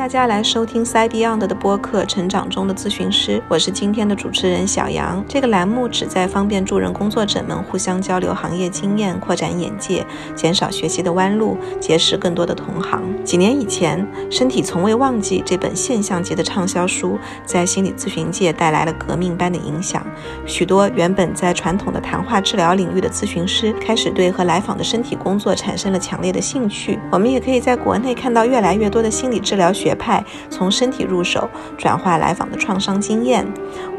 [0.00, 5.22] 大家来收听 Side Beyond 的播客《成长中的咨询师》，我是今天的主持人小杨。
[5.28, 10.02] 这个栏目旨在方便助人工作者们互相交流行业经验，扩展眼界，
[10.34, 13.02] 减少学习的弯路，结识更多的同行。
[13.22, 14.00] 几年以前，
[14.34, 20.02] 《身体从未忘记》这本现象级的畅销书，在心理咨询界带来了革命般的影响。
[20.46, 26.98] 许多原本在传统的谈话治疗领域的咨询师，开始对和来访的身体工作产生了强烈的兴趣。
[27.12, 33.44] 我们也可以在国内看到越来越多的心理治疗学学派从身体入手，转化来访的创伤经验。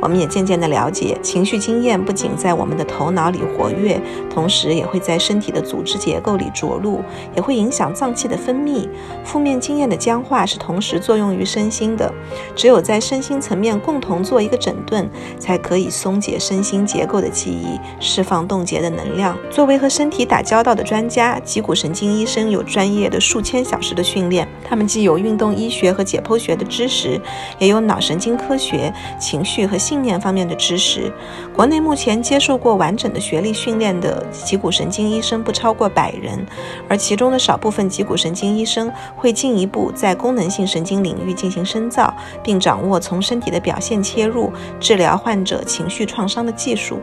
[0.01, 4.01] 我们也渐渐地了解，情绪经验不仅在我们的头脑里活跃，
[4.33, 7.03] 同时也会在身体的组织结构里着陆，
[7.35, 8.87] 也会影响脏器的分泌。
[9.25, 12.11] 负面经验的僵化是同时作用于身心的，
[12.55, 19.37] 只有在身心层面共同做一个整顿，才可以松解身心结构的记忆，释放冻结的能量。
[19.49, 27.19] 作为和身体打交道的专家，脊骨神经医生有专业的数千小时的训练，他们既有运动医学和解剖学的知识，
[27.57, 31.11] 也有脑神经科学、情绪和信念方面的知识。
[31.55, 36.45] 国内目前接受过完整的学历训练的脊骨神经医生不超过百人，
[36.87, 46.99] 而其中的少部分脊骨神经医生会进一步在功能性神经领域进行深造，并掌握从身体的表现切入治疗患者情绪创伤的技术。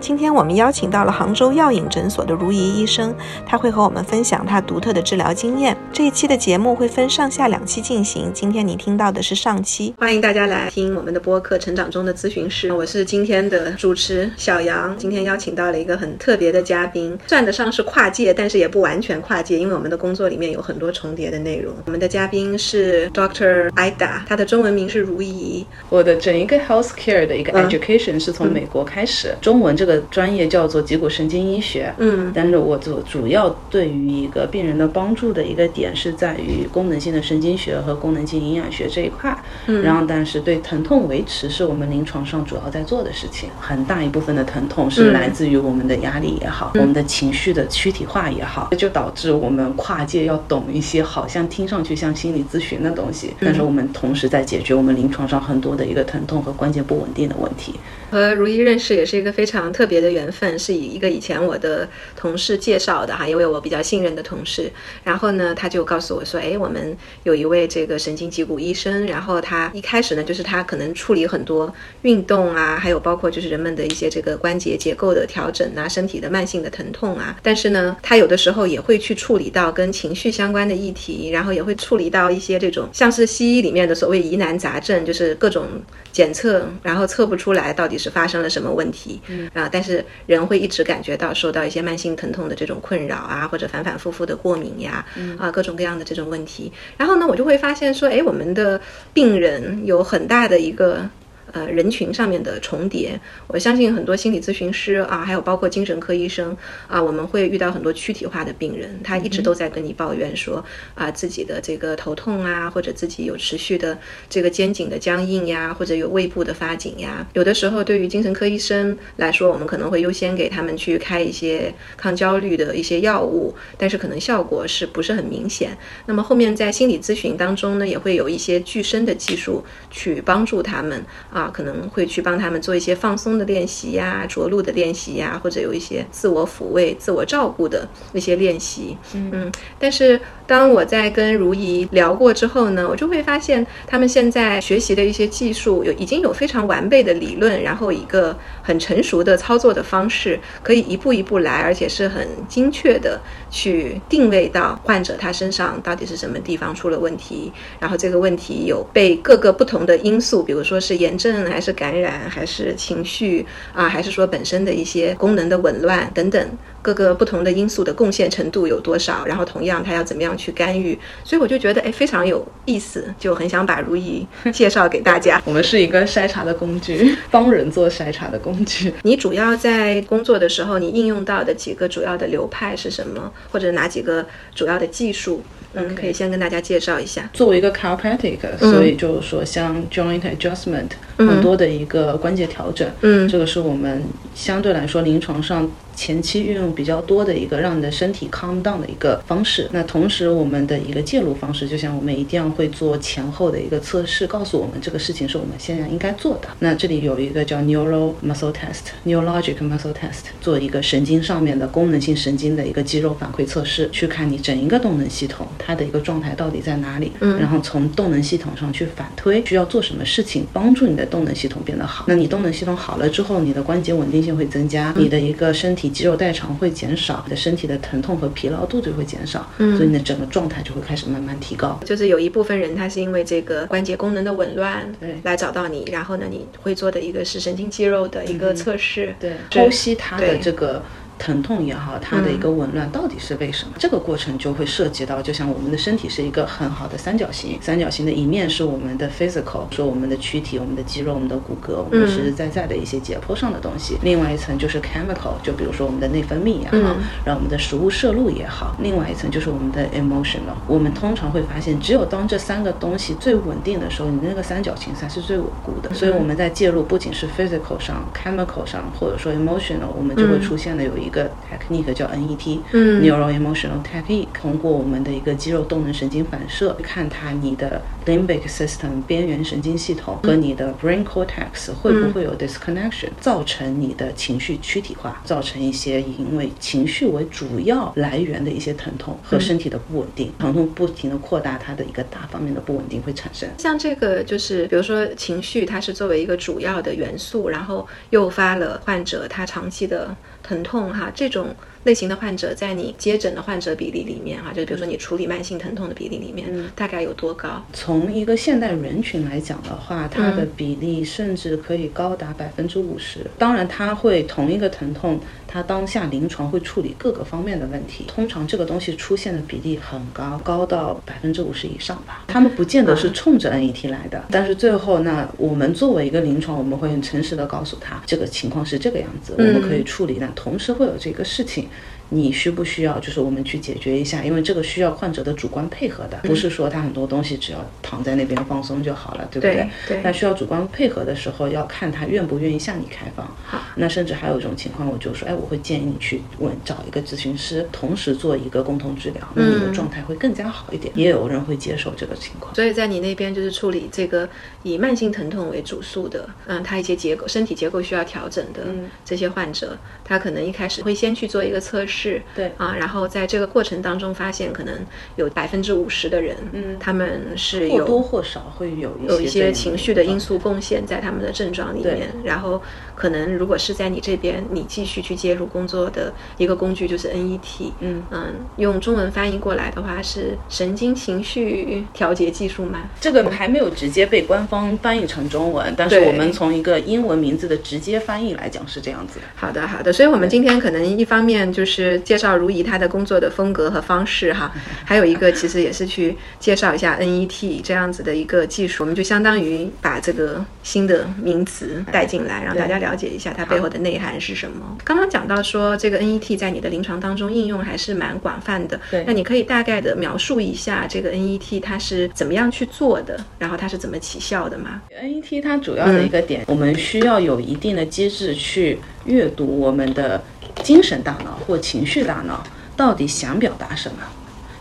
[0.00, 3.14] 今天我们邀请到了杭州药引诊所的如怡医生，
[3.46, 5.76] 他会和我们分享他独特的治疗经验。
[5.92, 9.94] 这一期的节目会分上下两期进行，今天你听到的是上期。
[9.98, 14.94] 欢迎大家来听我们的播客《成长中的咨询师》，我是今天的主持小杨。
[14.98, 21.72] 今天邀请到了一个很特别的嘉宾，算得上是跨界，但是也不完全跨界，因为我们的工作里面有很多重叠的内容。
[21.86, 25.64] 我们的嘉宾是 Doctor Ida，他的中文名是如怡。
[25.88, 31.90] 我的整一个 healthcare 的一个 education 是从美国开始，中文这个专业叫做脊骨神经医学。
[31.98, 39.32] 嗯，但是我主主要对于一个病人的帮助的一个点是在于功能性的神经学和功能性营养学这一块。
[39.66, 57.74] 嗯，然后但是对疼痛维持是我们临床上主要在做的事情，很大一部分的疼痛是来自于我们的压力也好，我们的情绪的躯体化也好，就导致我们跨界要懂一些好像听上去像心理咨询的东西，但是我们同时在解决我们临床上很多的一个疼痛和关节不稳定的问题。
[58.10, 64.70] 和如一认识也是一个非常特别的缘分，是以一个以前我的同事介绍的哈，因为我比较信任的同事，
[65.02, 71.72] 然后呢，他就告诉我说，哎，我们有一位这个神经脊骨医生，然后他一开始呢，就是他可能处理很多
[72.02, 85.66] 运动啊，还有包括就是人们的一些这个关节结构的调整啊，身体的慢性的疼痛啊，但是呢，他有的时候也会去处理到跟情绪相关的议题，然后也会处理到一些这种像是西医里面的所谓疑难杂症，就是各种
[86.12, 89.48] 检测，然后测不出来到底是发生了什么问题，嗯。
[89.54, 95.04] 啊，但是人会一直感觉到受到一些慢性疼痛的这种困扰啊，或者反反复复的过敏呀，
[95.38, 96.72] 啊，各种各样的这种问题。
[96.96, 98.80] 然后呢，我就会发现现在说，哎，我们的
[99.12, 101.10] 病人有很大的一个。
[101.52, 106.56] 呃，人群上面的重叠，我相信很多心理咨询师啊，还有包括精神科医生
[106.88, 110.64] 啊，我们会遇到很多躯体化的病人，他一直都在跟你抱怨说
[110.94, 113.98] 啊，自己的这个头痛啊，或者自己有持续的
[114.30, 117.26] 这个肩颈的僵硬呀，或者有胃部的发紧呀。
[117.34, 125.76] 有的时候，对于精神科医生来说，我们可能会优先给他们去开一些抗焦虑的一些药物，但是可能效果是不是很明显。
[126.06, 131.41] 那么后面在心理咨询当中呢，也会有一些具身的技术去帮助他们啊。
[131.42, 138.96] 啊，可能会去帮他们做一些放松的练习呀、着陆的练习呀，或者有一些自我抚慰、自我照顾的那些练习。
[139.14, 153.20] 嗯，但是当我在跟如怡聊过之后呢，我就会发现他们现在学习的一些技术有已经有非常完备的理论，然后一个很成熟的操作的方式，可以一步一步来，而且是很精确的
[153.52, 161.42] 去定位到患者他身上到底是什么地方出了问题，然后这个问题有被各个不同的因素，比如说是炎症。
[161.52, 169.24] 还是感染，还是情绪啊，还是说本身的一些功能的紊乱等等，各个不同的因素的贡献程度有多少？
[169.24, 170.98] 然后同样，他要怎么样去干预？
[171.24, 175.40] 所以我就觉得哎，非常有意思，就很想把如意介绍给大家。
[175.46, 178.92] 我们是一个筛查的工具， 帮人做筛查的工具。
[179.02, 183.32] 你主要在工作的时候，你应用到的几个主要的流派是什么？
[183.52, 185.40] 或者哪几个主要的技术？
[185.74, 187.28] 嗯，可以先跟大家介绍一下。
[187.34, 190.88] 作为一个 chiropractic，所以就是说像 joint adjustment，
[191.18, 194.02] 很多的一个关节调整，嗯，这个是我们
[194.34, 199.68] 相对来说临床上前期运用用比较多的一个让你的身体 calm down 的一个方式。
[199.72, 206.48] 那同时，我们的一个介入方式，就像我们一定要会做前后的一个测试，告诉我们这个事情是我们现在应该做的。
[206.60, 217.12] 那这里有一个叫 neural muscle test，neurologic muscle test，做一个神经上面的功能性神经的一个肌肉反馈测试，去看你整一个动能系统它的一个状态到底在哪里。
[217.20, 222.04] 嗯，然后从动能系统上去反推需要做什么事情，帮助你的动能系统变得好。
[222.08, 229.48] 那你动能系统好了之后，你的关节稳定性会增加，你的一个身体肌肉代偿会减少，你的身体的疼痛和疲劳度就会减少。
[229.58, 231.78] 嗯，所以你的整个状态就会开始慢慢提高。
[231.84, 240.82] 就是有一部分人他是因为这个关节功能的紊乱，对，来找到你，然后呢，你会做的一个是神经肌肉的一个测试，对，剖析它的这个。
[241.18, 243.74] 疼痛也好，它的一个紊乱到底是为什么？
[243.78, 253.96] 这个过程就会涉及到，就像我们的身体是一个很好的三角形，三角形的一面是我们的 physical，说我们的躯体、我们的肌肉、我们的骨骼，我们实实在在的一些解剖上的东西。
[254.02, 258.74] 另外一层就是 chemical，就比如说我们的内分泌也好，让我们的食物摄入也好。
[258.80, 260.56] 另外一层就是我们的 emotional。
[260.66, 265.92] 我们通常会发现，只有当这三个东西最稳定的时候，你那个三角形才是最稳固的。
[265.94, 271.92] 所以我们在介入，不仅是 physical 上、chemical 上，或者说 emotional，我们就会出现的有一个 technique。
[271.92, 293.48] 叫 NET，Neural Emotional Technique，通过我们的一个肌肉动能神经反射，看它你的 limbic system 边缘神经系统和你的 brain cortex 会不会有 disconnection，造成你的情绪躯体化，造成一些因为情绪为主要来源的一些疼痛和身体的不稳定，疼痛不停的扩大，它的一个大方面的不稳定会产生。
[293.58, 301.54] 像这个就是，比如说情绪，它是作为一个主要的元素，然后诱发了患者他长期的疼痛哈，这种。
[301.84, 307.64] 类型的患者在你接诊的患者比例里面，哈，就比如说你处理慢性疼痛的比例里面，大概有多高？
[307.72, 313.20] 从一个现代人群来讲的话，它的比例甚至可以高达百分之五十。
[313.36, 315.20] 当然，它会同一个疼痛。
[315.52, 322.24] 他当下临床会处理各个方面的问题，通常这个东西出现的比例很高，高到百分之五十以上吧。
[322.26, 330.16] 他们不见得是冲着 NET 来的，但是最后那，我们作为一个临床，我们会很诚实的告诉他，这个情况是这个样子，我们可以处理。
[330.18, 331.68] 但同时会有这个事情。
[332.14, 332.98] 你需不需要？
[333.00, 339.66] 就是我们去解决一下，因为这个需要患者的主观配合的，不是说他很多东西只要躺在那边放松就好了，对不对？
[339.88, 340.00] 对。
[340.04, 343.26] 那需要主观配合的时候，要看他愿不愿意向你开放。
[343.46, 343.62] 好。
[343.76, 350.92] 那甚至还有一种情况，我就说，哎，我会建议你去问找一个咨询师，同时做一个共同治疗，那你的状态会更加好一点。
[350.94, 352.54] 也有人会接受这个情况。
[352.54, 354.28] 所以在你那边就是处理这个
[354.62, 358.66] 以慢性疼痛为主诉的，嗯，他一些结构、身体结构需要调整的
[359.02, 362.01] 这些患者，他可能一开始会先去做一个测试。
[362.34, 362.52] 对。
[362.56, 362.74] 啊。
[362.78, 364.74] 然后在这个过程当中，发现可能
[365.16, 372.08] 有百分之五十的人，嗯，他们是有或多或少会有有一些情绪的因素贡献在他们的症状里面。
[372.24, 372.62] 然后
[372.94, 382.80] 可能如果是在你这边，你继续去介入工作的一个工具就是 NET，嗯嗯，用中文翻译过来的话是神经情绪调节技术嘛？
[383.00, 389.26] 这个还没有直接被官方翻译成中文，但是我们从一个英文名字的直接翻译来讲是这样子的。
[389.34, 394.52] 好的好的，所以我们今天可能一方面就是介绍如怡她的工作的风格和方式哈，
[394.84, 404.76] 还有一个其实也是去介绍一下 NET 这样子的一个技术，我们就相当于把这个新的名词带进来，让大家了解一下它背后的内涵是什么。
[404.84, 420.22] 刚刚讲到说这个 NET 在你的临床当中应用还是蛮广泛的，对，那你可以大概的描述一下这个 NET 它是怎么样去做的，然后它是怎么起效的吗？NET 它主要的一个点，我们需要有一定的机制去阅读我们的
[420.62, 422.42] 精神大脑或情绪大脑。
[422.74, 423.98] 到底想表达什么？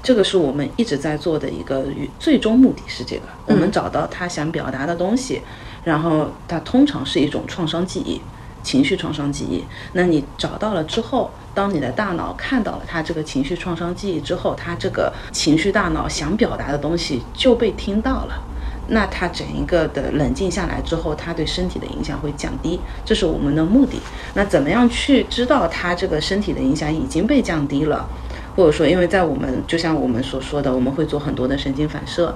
[0.04, 1.86] 这个是我们一直在做的一个
[2.20, 3.22] 最终目的是这个。
[3.46, 5.42] 我们找到他想表达的东西，
[5.84, 8.22] 然后它通常是一种创伤记忆、
[8.64, 9.64] 情绪创伤记忆。
[9.94, 18.44] 那你找到了之后，当你的大脑看到了他这个情绪创伤记忆之后，他这个情绪大脑想表达的东西就被听到了。
[18.88, 23.98] 那它整一个的冷静下来之后，它对身体的影响会降低，这是我们的目的。
[24.34, 28.06] 那怎么样去知道他这个身体的影响已经被降低了？
[28.54, 32.36] 或者说，因为在我们就像我们所说的，我们会做很多的神经反射，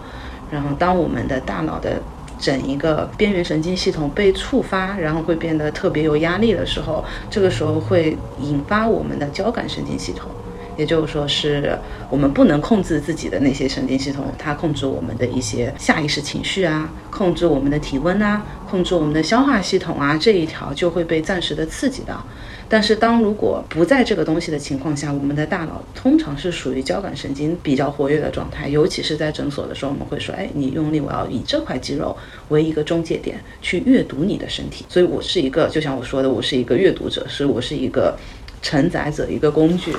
[0.50, 2.02] 然后当我们的大脑的
[2.39, 10.30] 整一个边缘神经系统被触发，然后会变得特别有压力的时候，这个时候会引发我们的交感神经系统。
[10.77, 22.22] 也就是说，是我们不能控制自己的那些神经系统，它控制我们的一些下意识情绪啊，控制我们的体温啊，控制我们的消化系统啊，这一条就会被暂时的刺激到。
[22.67, 32.15] 但是，当如果不在这个东西的情况下，我们的大脑通常是属于交感神经比较活跃的状态，尤其是在诊所的时候，我们会说，哎，你用力，我要以这块肌肉
[32.50, 34.86] 为一个中介点去阅读你的身体。
[34.89, 38.17] 所以我是一个，就像我说的，我是一个阅读者，是我是一个。
[38.62, 39.95] 承载者，一个工具。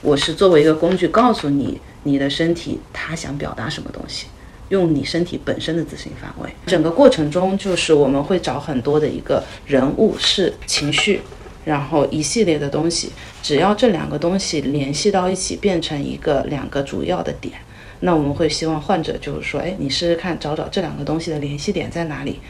[0.00, 4.28] 我是作为一个工具，告诉你你的身体它想表达什么东西，
[4.70, 6.48] 用你身体本身的自行范围。
[6.64, 11.20] 整个过程中，就是我们会找很多的一个人物、事、情绪，
[11.68, 13.12] 然后一系列的东西。
[13.42, 17.52] 只要这两个东西联系到一起，变成一个两个主要的点，
[18.00, 22.40] 那我们会希望患者就是说，哎，你试试看，找找这两个东西的联系点在哪里。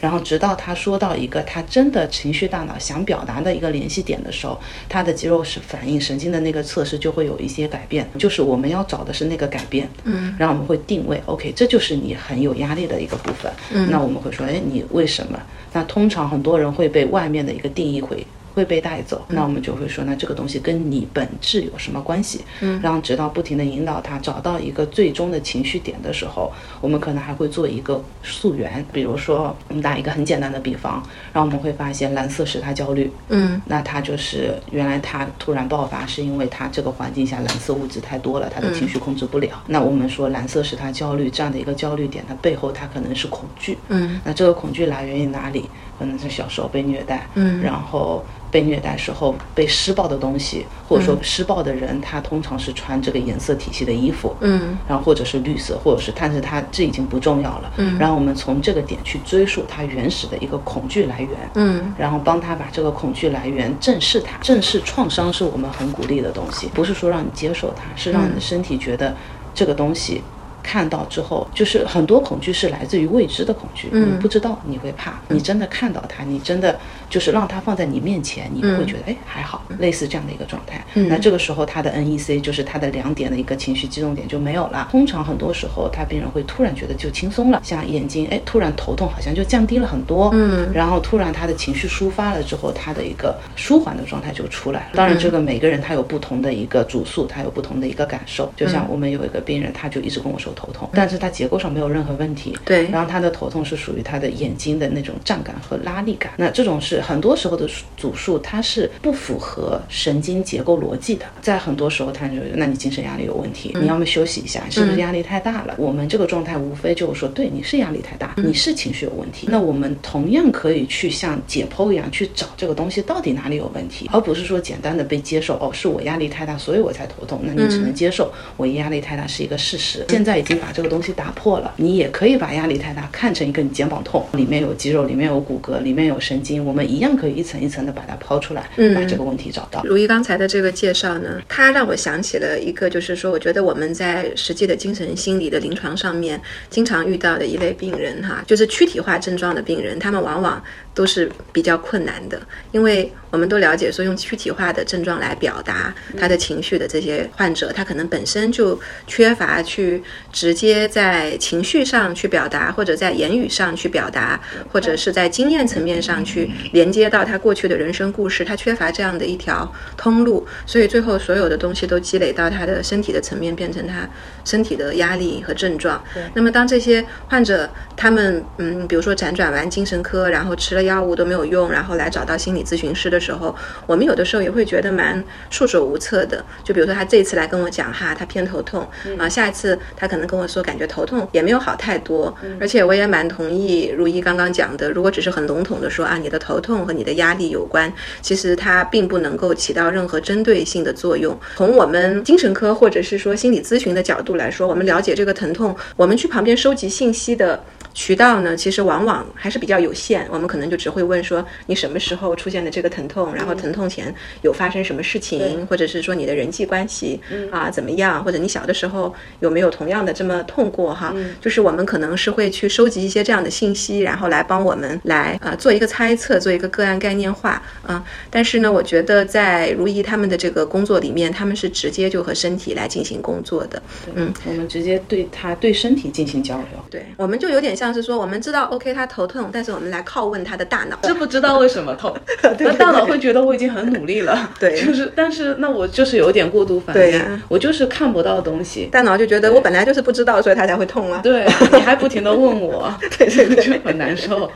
[0.00, 15.40] 然后直到他说到一个他真的情绪大脑想表达的一个联系点的时候，他的肌肉是反应神经的那个测试就会有一些改变，就是我们要找的是那个改变，嗯，然后我们会定位，OK，这就是你很有压力的一个部分，嗯，那我们会说，哎，你为什么？
[15.72, 18.26] 那通常很多人会被外面的一个定义会。
[18.54, 22.42] 会被带走，那我们就会说，那这个东西跟你本质有什么关系？
[22.60, 28.84] 嗯，然后直到不停的引导他找到一个最终的情绪点的时候，我们可能还会做一个溯源。
[28.92, 39.48] 比如说，我们打一个很简单的比方，然后我们会发现蓝色使他焦虑，嗯，那他就是原来他突然爆发是因为他这个环境下蓝色物质太多了，他的情绪控制不了。
[39.66, 45.68] 那我们说蓝色使他焦虑这样的一个焦虑点，它背后它可能是恐惧，嗯，那这个恐惧来源于哪里？
[45.98, 48.24] 可能是小时候被虐待，嗯，然后。
[48.54, 69.16] 被虐待时候被施暴的东西，或者说施暴的人，他通常是穿这个颜色体系的衣服，嗯，然后或者是绿色，或者是，但是他这已经不重要了，嗯，然后我们从这个点去追溯他原始的一个恐惧来源，嗯，然后帮他把这个恐惧来源正视它，正视创伤是我们很鼓励的东西，不是说让你接受它，是让你的身体觉得
[69.52, 70.22] 这个东西。
[70.64, 74.16] 看到之后，就是很多恐惧是来自于未知的恐惧，嗯。
[74.16, 76.76] 你不知道你会怕，你真的看到它，你真的
[77.14, 80.84] 就是让它放在你面前，你会觉得哎还好，类似这样的一个状态。
[80.94, 84.88] 嗯那这个时候他的 NEC 就是他的两点的一个情绪激动点就没有了。
[84.90, 94.92] 通常很多时候他病人会突然觉得就轻松了，像眼睛哎突然头痛好像就降低了很多，嗯然后突然他的情绪抒发了之后，他的一个舒缓的状态就出来了。
[94.94, 98.52] 当然这个每个人他有不同的一个主诉，他有不同的一个感受。
[98.56, 102.58] 就像我们有一个病人，他就一直跟我说头痛，但是他结构上没有任何问题。
[102.64, 106.32] 对然后他的头痛是属于他的眼睛的那种胀感和拉力感。
[106.36, 111.26] 那这种是很多时候的组数，它是不符合神经结构逻辑的。
[111.42, 115.74] 在很多时候，他就那你精神压力有问题，你要么休息一下，是不是压力太大了？
[115.76, 119.46] 我们这个状态无非就是说，对，你是压力太大，你是情绪有问题。
[119.50, 125.54] 那我们同样可以去像解剖一样去找这个东西到底哪里有问题，而不是说简单的被接受。
[125.58, 127.40] 哦，是我压力太大，所以我才头痛。
[127.44, 130.04] 那你只能接受我压力太大是一个事实。
[130.08, 139.82] 现在已经把这个东西打破了，你也可以把压力太大看成一个你肩膀痛，里面有肌肉，里面有骨骼，里面有神经，我们一样可以一层一层的把它抛出来，把这个问题找到。
[139.84, 150.62] 如一刚才的这个介绍呢，它让我想起了一个，就是说，我觉得我们在实际的精神心理的临床上面经常遇到的一类病人哈，就是躯体化症状的病人，他们往往
[150.94, 160.00] 都是比较困难的，因为我们都了解说，用躯体化的症状来表达他的情绪的这些患者，他可能本身就缺乏去
[160.32, 174.08] 直接在情绪上去表达，或者在言语上去表达，或者是在经验层面上去连接到他过去的人生故事，他缺乏这样的一条通路，所以最后所有的东西都积累到他的身体的层面，变成他
[174.44, 176.00] 身体的压力和症状。
[176.34, 183.54] 那么当这些患者他们嗯，比如说辗转完精神科，然后吃了药物都没有用，然后来找到心理咨询师的时候，
[183.86, 186.44] 我们有的时候也会觉得蛮束手无策的。
[186.62, 188.86] 就比如说他这次来跟我讲哈，他偏头痛
[189.18, 201.38] 啊，下一次他可能跟我说感觉头痛也没有好太多，而且我也蛮同意如一刚刚讲的，如果只是很笼统的说啊，你的头痛和你的压力有关，其实它并不能够起到任何针对性的作用。
[201.56, 207.62] 从我们精神科或者是说心理咨询的角度来说，我们了解这个疼痛，我们去旁边收集信息的。
[207.94, 210.26] 渠道呢，其实往往还是比较有限。
[210.30, 213.32] 我们可能就只会问说，你什么时候出现的这个疼痛？
[213.32, 217.20] 然后疼痛前有发生什么事情，或者是说你的人际关系
[217.52, 218.22] 啊怎么样？
[218.24, 220.92] 或者你小的时候有没有同样的这么痛过？
[220.92, 228.04] 哈，就是我们可能是会去收集一些这样的信息，然后来帮我们来呃做一个猜测，做一个个案概念化啊。
[228.28, 233.80] 但是呢，我觉得在如懿他们的这个工作里面，他们是直接就和身体来进行工作的。
[234.16, 236.66] 嗯，我们直接对他对身体进行交流。
[236.90, 237.83] 对，我们就有点像。
[237.84, 242.16] 像是说，我们知道，OK，他头痛，但是我们来拷问他的大脑，知不知道为什么痛，
[242.58, 254.50] 那大脑会觉得我已经很努力了， 对，就是，但是那我就是有点过度反应，我就是看不到东西，大脑就觉得我本来就是不知道，所以他才会痛啊，对，你还不停的问我， 对对对，就很难受，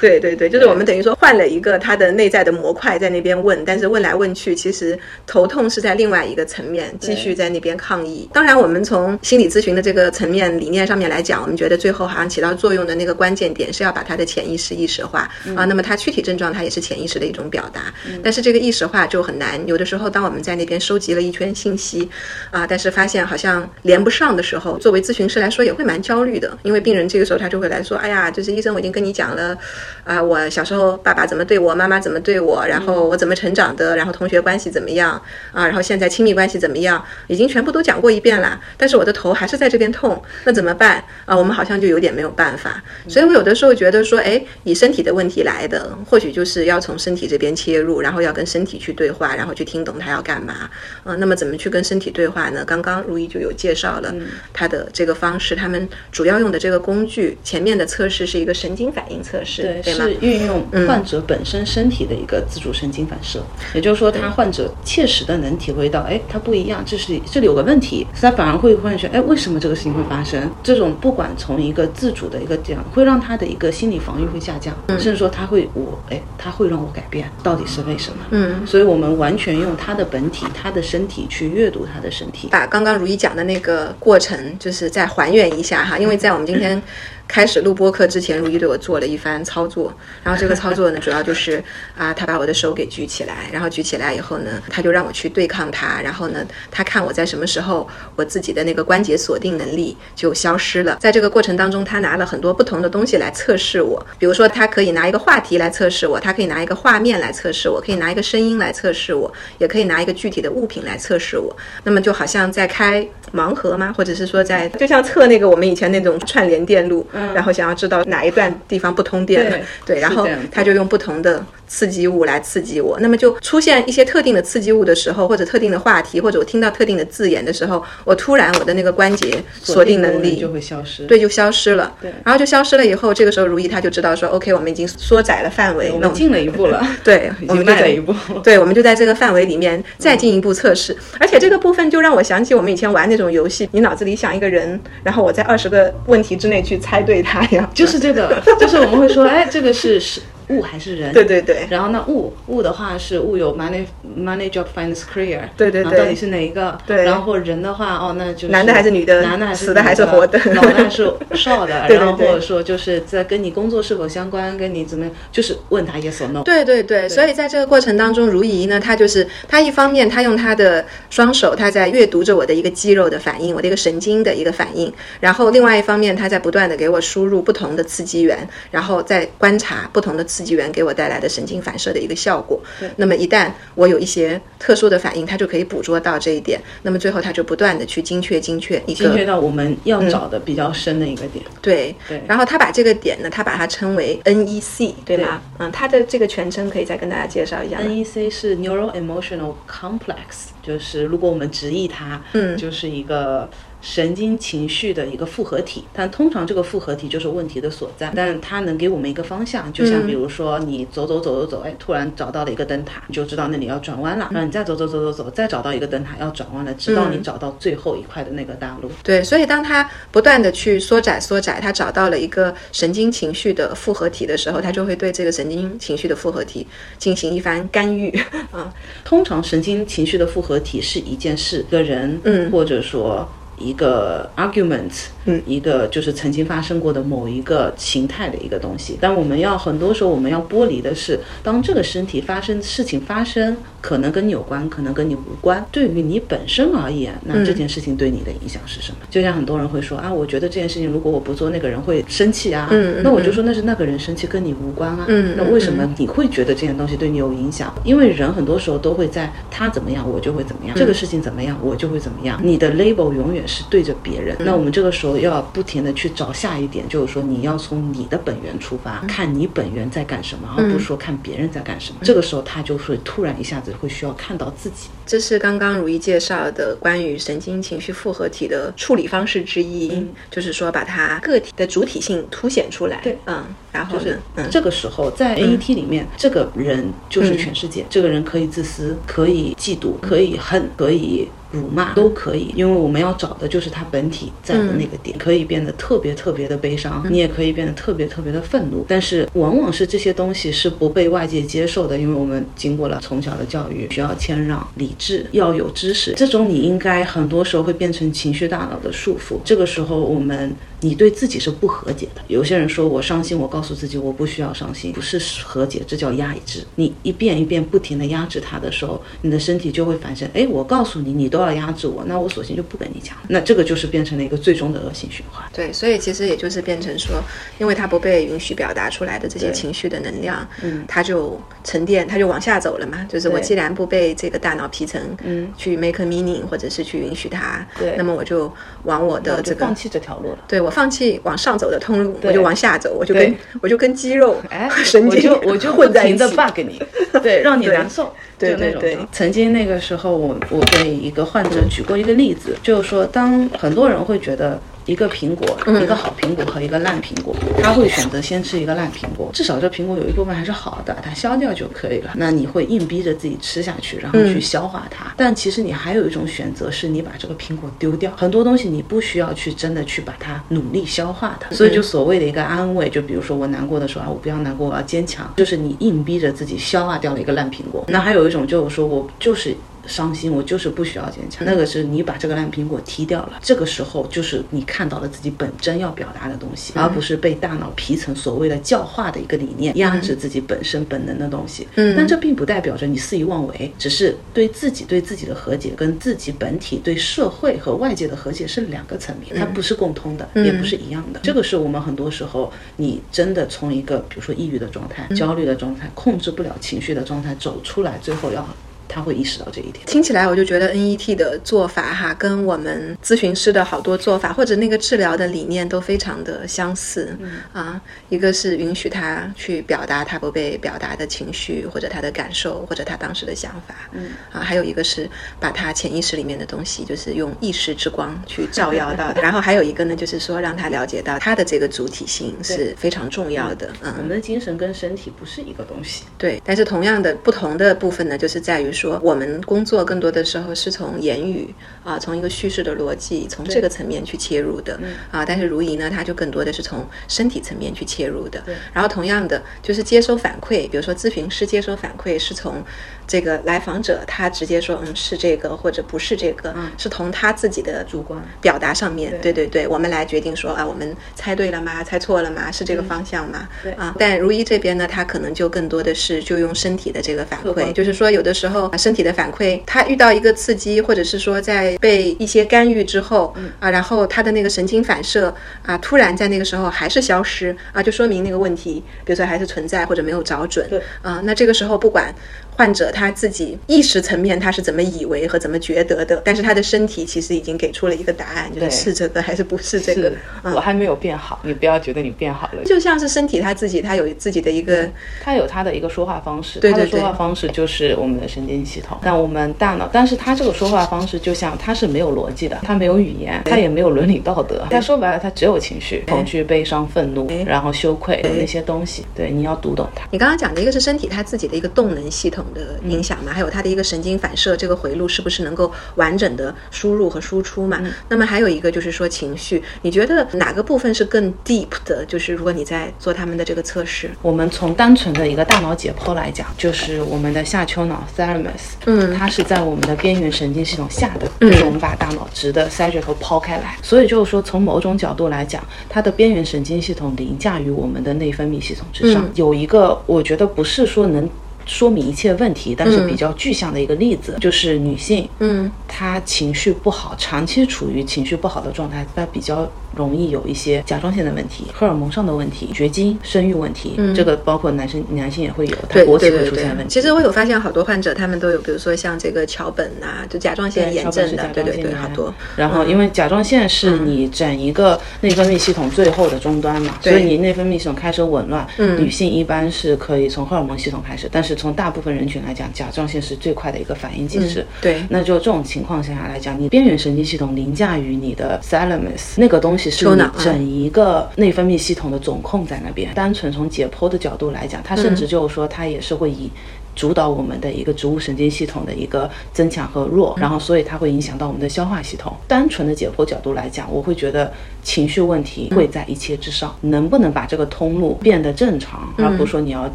[0.00, 8.28] 对对对，就是我们等于说换了一个他的内在的模块在那边问，但是问来问去，其实头痛是在另外一个层面继续在那边抗议。
[8.32, 15.20] 当然，我们从心理咨询的这个层面理念上面来讲，我们觉得最后好像起到作作用的那个关键点是要把他的潜意识意识化
[15.56, 15.64] 啊。
[15.64, 17.84] 那么他躯体症状它也是潜意识的一种表达，
[18.22, 19.58] 但是这个意识化就很难。
[19.66, 22.06] 有的时候当我们在那边收集了一圈信息
[22.50, 29.56] 啊，但是发现好像连不上的时候，作为咨询师来说也会蛮焦虑的，因为病人这个时候他就会来说：“哎呀，就是医生，我已经跟你讲了
[30.04, 35.10] 啊，我小时候爸爸怎么对我，妈妈怎么对我，然后我怎么成长的，然后同学关系怎么样
[35.52, 41.34] 啊，然后现在亲密关系怎么样，已经全部都讲过一遍了，但是我的头还是在这边痛，那怎么办啊？
[41.34, 42.57] 我们好像就有点没有办法。
[43.06, 50.68] 所以我有的时候觉得说，哎，以身体的问题来的，或许就是要从身体这边切入，然后要跟身体去对话，然后去听懂他要干嘛。
[51.04, 52.64] 嗯，那么怎么去跟身体对话呢？
[52.64, 54.14] 刚刚如意就有介绍了
[54.52, 60.04] 他的这个方式，他们主要用的这个工具，前面的测试是一个神经反应测试，对吗？
[60.04, 63.42] 是运用患者本身身体的一个自主神经反射，
[63.74, 70.50] 也就是说，他患者切实的能体会到，哎，他不一样，这是这里有个问题，他反而会发现，哎，为什么这个事情会发生？
[70.62, 78.18] 这种不管从一个自主的一个讲，会让他的一个心理防御会下降，甚至说他会我，哎，他会让我改变，到底是为什么？
[78.30, 86.82] 嗯，所以我们完全用他的本体，他的身体去阅读他的身体，把刚刚如意讲的那个过程，就是再还原一下哈，因为在我们今天。
[87.28, 89.92] 开始录播课之前，如一对我做了一番操作，
[90.24, 91.62] 然后这个操作呢，主要就是
[91.96, 100.96] 啊，他把我的手给举起来，然后举起来以后呢，他就让我去对抗他，然后呢，他看我在什么时候，我自己的那个关节锁定能力就消失了。
[100.98, 111.54] 在这个过程当中，他拿了很多不同的东西来测试我，比如说他可以拿一个话题来测试我，他可以拿一个画面来测试我，可以拿一个声音来测试我，也可以拿一个具体的物品来测试我。
[111.84, 113.92] 那么就好像在开盲盒吗？
[113.94, 117.06] 或者是说在就像测那个我们以前那种串联电路。
[117.34, 121.44] 然后想要知道哪一段地方不通电了，对，然后他就用不同的。
[121.68, 131.94] 刺激物来刺激我，那么就出现一些特定的刺激物的时候，或者特定的话题，或者我听到特定的字眼的时候，我突然我的那个关节锁定能力就会消失，对，就消失了。
[132.00, 136.84] 对，然后就消失了以后，这个时候如意他就知道说，OK，我们已经缩窄了范围，我们进了一步了。
[137.04, 138.14] 对，我们 迈了一步。
[138.42, 140.96] 对，我们就在这个范围里面再进一步测试。
[141.20, 147.68] 而且这个部分就让我想起我们以前玩那种游戏，你脑子里想一个人，然后我在二十个问题之内去猜对他呀。
[147.74, 150.20] 就是这个，就是我们会说，哎，这个是是。
[150.48, 151.12] 物还是人？
[151.12, 151.66] 对对对。
[151.70, 153.84] 然后那物物的话是物有 money
[154.18, 155.40] money job finds career。
[155.56, 155.98] 对对对。
[155.98, 156.78] 到底是哪一个？
[156.86, 157.04] 对。
[157.04, 159.22] 然后人的话，哦，那就是男的还是女的？
[159.22, 160.38] 男的还是死的还是活的？
[160.54, 161.84] 老的还是少的？
[161.88, 161.96] 对对对。
[161.98, 166.42] 然后或者说就是在跟你工作是否相关，跟你怎么样，就是问他 yes or no。
[166.42, 167.08] 对对对。
[167.08, 181.18] 所以在这个过程当中，如仪呢，她就是她一方面她用她的双手，她在阅读着我的一个肌肉的反应，我的一个神经的一个反应，然后另外一方面她在不断的给我输入不同的刺激源，然后再观察不同的刺激源给我带来。
[181.18, 182.62] 的神经反射的一个效果。
[182.94, 186.60] 那么一旦我有一些特殊的反应，它就可以捕捉到这一点。
[186.82, 191.44] 那么最后它就不断的去精确、精确一个，精确到我们要找的比较深的一个点。
[191.60, 192.22] 对对。
[192.28, 195.42] 然后他把这个点呢，他把它称为 NEC，对吗？
[195.58, 197.80] 嗯，它的这个全称可以再跟大家介绍一下。
[197.80, 203.50] NEC 是 Neural Emotional Complex，就是如果我们直译它，嗯，就是一个。
[203.90, 218.90] 神经情绪的一个复合体，但通常这个复合体就是问题的所在，但它能给我们一个方向，就像比如说你走走走走走，哎，突然找到了一个灯塔，你就知道那里要转弯了，然后你再走走走走走，再找到一个灯塔要转弯了，直到你找到最后一块的那个大路。
[219.02, 226.66] 对，所以当他不断的去缩窄缩窄，他找到了一个神经情绪的复合体的时候，他就会对这个神经情绪的复合体
[226.98, 228.10] 进行一番干预。
[228.52, 228.70] 啊，
[229.02, 233.26] 通常神经情绪的复合体是一件事、一个人，嗯，或者说。
[233.58, 238.96] 一个 argument，嗯，一个就是曾经发生过的某一个形态的一个东西。
[239.00, 245.64] 但我们要很多时候我们要剥离的是，当这个身体发生事情发生，可能跟你有关，可能跟你无关。
[245.72, 248.98] 对于你本身而言，那这件事情对你的影响是什么？
[249.10, 252.68] 就像很多人会说啊，我觉得这件事情如果我不做，那个人会生气啊。
[252.70, 255.04] 嗯那我就说那是那个人生气，跟你无关啊。
[255.08, 257.72] 嗯那为什么你会觉得这件东西对你有影响？
[257.84, 260.76] 因为人很多时候都会在他怎么样，我就会怎么样。
[260.76, 262.40] 这个事情怎么样，我就会怎么样。
[262.42, 263.46] 你的 label 永远。
[263.48, 272.00] 是对着别人，那我们这个时候要不停的去找下一点，就是说你要从你的本源出发，看你本源在干什么，而不是说看别人在干什么。
[272.02, 274.88] 这个时候他就会突然一下子会需要看到自己。
[275.06, 283.00] 这是刚刚如意介绍的关于神经情绪复合体的处理方式之一，就是说把它个体的主体性凸显出来。
[283.02, 284.18] 对，嗯，然后是
[284.50, 291.28] 这个时候在 AET 里面，这个人就是全世界，这个人可以自私，可以嫉妒，可以恨，可以。
[291.52, 298.84] 辱骂都可以，因为我们要找的就是他本体在的那个点，可以变得特别特别的悲伤，你也可以变得特别特别的愤怒。
[298.86, 306.12] 但是往往是这些东西是不被外界接受的，因为我们经过了从小的教育，需要谦让、理智，要有知识。
[306.16, 309.38] 这种你应该很多时候会变成情绪大脑的束缚。
[309.44, 312.22] 这个时候我们你对自己是不和解的。
[312.28, 316.64] 有些人说我伤心，我告诉自己我不需要伤心，不是和解，这叫压制。
[316.76, 323.16] 你一遍一遍不停的压制它的时候，你的身体就会反射，哎，我告诉你，你都要压制我，那我索性就不跟你讲。
[323.28, 325.44] 那这个就是变成了一个最终的恶性循环。
[325.52, 327.22] 对，所以其实也就是变成说，
[327.58, 333.04] 因为他不被允许表达出来的这些情绪的能量，嗯，它就沉淀，它就往下走了嘛。
[333.08, 338.52] 就是我既然不被这个大脑皮层，嗯，去 make meaning 或者是去允许它，对，那么我就
[338.84, 340.38] 往我的这个放弃这条路了。
[340.46, 346.82] 对我放弃往上走的通路，我就往下走，我就跟我就跟肌肉哎 神经，我就我 就混在一起不停的 bug 你，
[347.22, 348.94] 对， 让你难受，对就那种对。
[348.96, 354.60] 对曾经那个时候，我我给一个患者举过一个例子，就是说，当很多人会觉得。
[354.88, 355.46] 一个苹果，
[355.82, 362.12] 一个好苹果和一个烂苹果，他会选择先吃一个烂苹果，至少这苹果有一部分还是好的，它消掉就可以了。
[362.16, 365.12] 那你会硬逼着自己吃下去，然后去消化它。
[365.14, 368.10] 但其实你还有一种选择，是你把这个苹果丢掉。
[368.16, 371.54] 很多东西你不需要去真的去把它努力消化它。
[371.54, 377.84] 所以就所谓的一个安慰，就比如说我难过的时候啊，我不要难过，我要坚强，就是你硬逼着自己消化掉了一个烂苹果。
[377.88, 379.54] 那还有一种就是说我就是。
[379.88, 381.44] 伤心，我就是不需要坚强。
[381.46, 391.66] 那个是你把这个烂苹果踢掉了，这个时候就是你看到了自己本真要表达的东西，而不是被大脑皮层所谓的教化的一个理念压制自己本身本能的东西。
[391.76, 401.20] 嗯，但这并不代表着你肆意妄为，只是对自己对自己的和解跟自己本体对社会和外界的和解是两个层面，它不是共通的，也不是一样的。
[401.22, 408.46] 这个是我们很多时候你真的从一个比如说抑郁的状态、焦虑的状态、控制不了情绪的状态走出来，最后要。
[408.88, 409.84] 他会意识到这一点。
[409.86, 417.14] 听起来我就觉得 NET 的做法哈，跟我们咨询师的好多做法或者那个治疗的理念都非常的相似。
[417.20, 423.74] 嗯啊，一个是允许他去表达他不被表达的情绪，或者他的感受，或者他当时的想法。
[423.92, 429.12] 嗯啊，还有一个是把他潜意识里面的东西，就是用意识之光去照耀到。
[429.20, 433.68] 然后还有一个呢，就是说让他了解到他的这个主体性是非常重要的。
[433.82, 436.04] 嗯，我们的精神跟身体不是一个东西。
[436.16, 438.72] 对，但是同样的不同的部分呢，就是在于。
[438.78, 444.78] 说我们工作更多的时候是从言语啊，从一个叙事的逻辑，从这个层面去切入的
[445.10, 445.24] 啊。
[445.24, 448.42] 但是如仪呢，他就更多的是从身体层面去切入的。
[448.72, 452.62] 然后同样的，就是接收反馈，比如说咨询师接收反馈是从
[453.06, 459.18] 这个来访者他直接说嗯是这个或者不是这个，嗯是从他自己的主观表达上面。
[459.20, 461.82] 对对对，我们来决定说啊，我们猜对了吗？
[461.82, 462.52] 猜错了吗？
[462.52, 463.48] 是这个方向吗？
[463.62, 463.94] 对啊。
[463.98, 468.67] 但如一这边呢，他可能就更多的是就用身体的这个反馈，就是说有的时候。
[468.76, 482.12] 身体的反馈，他遇到一个刺激，或者是说在被一些干预之后，啊，然后他的那个神经反射啊，突然在那个时候还是消失啊，就说明那个问题，比如说还是存在或者没有找准，对啊，那这个时候不管。
[482.58, 490.12] 患者他自己意识层面他是怎么以为和怎么觉得的，但是他的身体其实已经给出了一个答案，就是是这个还是不是这个？
[490.42, 492.64] 我还没有变好，你不要觉得你变好了。
[492.64, 494.90] 就像是身体他自己，他有自己的一个，
[495.22, 498.98] 他有他的一个说话方式，他的说话方式就是我们的神经系统。
[499.02, 504.66] 但我们大脑，但是他这个说话方式就像他是没有逻辑的，他没有语言，他也没有伦理道德。
[504.68, 509.06] 他说白了，他只有情绪，恐惧、悲伤、愤怒，然后羞愧那些东西。
[509.14, 510.04] 对，你要读懂他。
[510.10, 513.32] 你刚刚讲的一个是身体他自己的一个动能系统的影响嘛？
[513.32, 517.80] 还有它的一个神经反射，这个回路是不是能够完整的输入和输出嘛？
[518.08, 522.04] 那么还有一个就是说情绪，你觉得哪个部分是更 deep 的？
[522.06, 539.28] 就是如果你在做他们的这个测试，我们从单纯的一个大脑解剖来讲，就是我们的下丘脑 thalamus，嗯，它是在我们的边缘神经系统下的，就是我们把大脑直的塞着头抛开来，所以就是说从某种角度来讲，它的边缘神经系统凌驾于我们的内分泌系统之上。
[539.34, 541.28] 有一个我觉得不是说能。
[541.68, 549.70] 说明一切问题，但是比较具象的一个例子就是女性，嗯，她情绪不好，长期处于情绪不好的状态，她比较。
[549.96, 556.88] 容易有一些甲状腺的问题、荷尔蒙上的问题、绝经、生育问题，这个包括男生、男性也会有，他勃起会出现问题。
[556.88, 562.32] 其实我有发现好多患者，他们都有，比如说像这个桥本呐，就甲状腺炎症的，对对对，好多。
[562.54, 574.64] 然后因为甲状腺是你整一个内分泌系统最后的终端嘛，所以你内分泌系统开始紊乱，女性一般是可以从荷尔蒙系统开始，但是从大部分人群来讲，甲状腺是最快的一个反应机制。
[574.80, 579.90] 对，那就这种情况下来讲，你边缘神经系统凌驾于你的 thalamus 那个东西。
[579.90, 583.12] 是你整一个内分泌系统的总控在那边。
[583.14, 586.48] 单纯从解剖的角度来讲，它甚至就是说，它也是会以。
[586.98, 592.36] 主导我们的一个植物神经系统的一个增强和弱，然后所以它会影响到我们的消化系统。
[592.48, 599.88] 单纯的解剖角度来讲，我会觉得情绪问题会在一切之上，能不能把这个通路变得正常，而不是说你要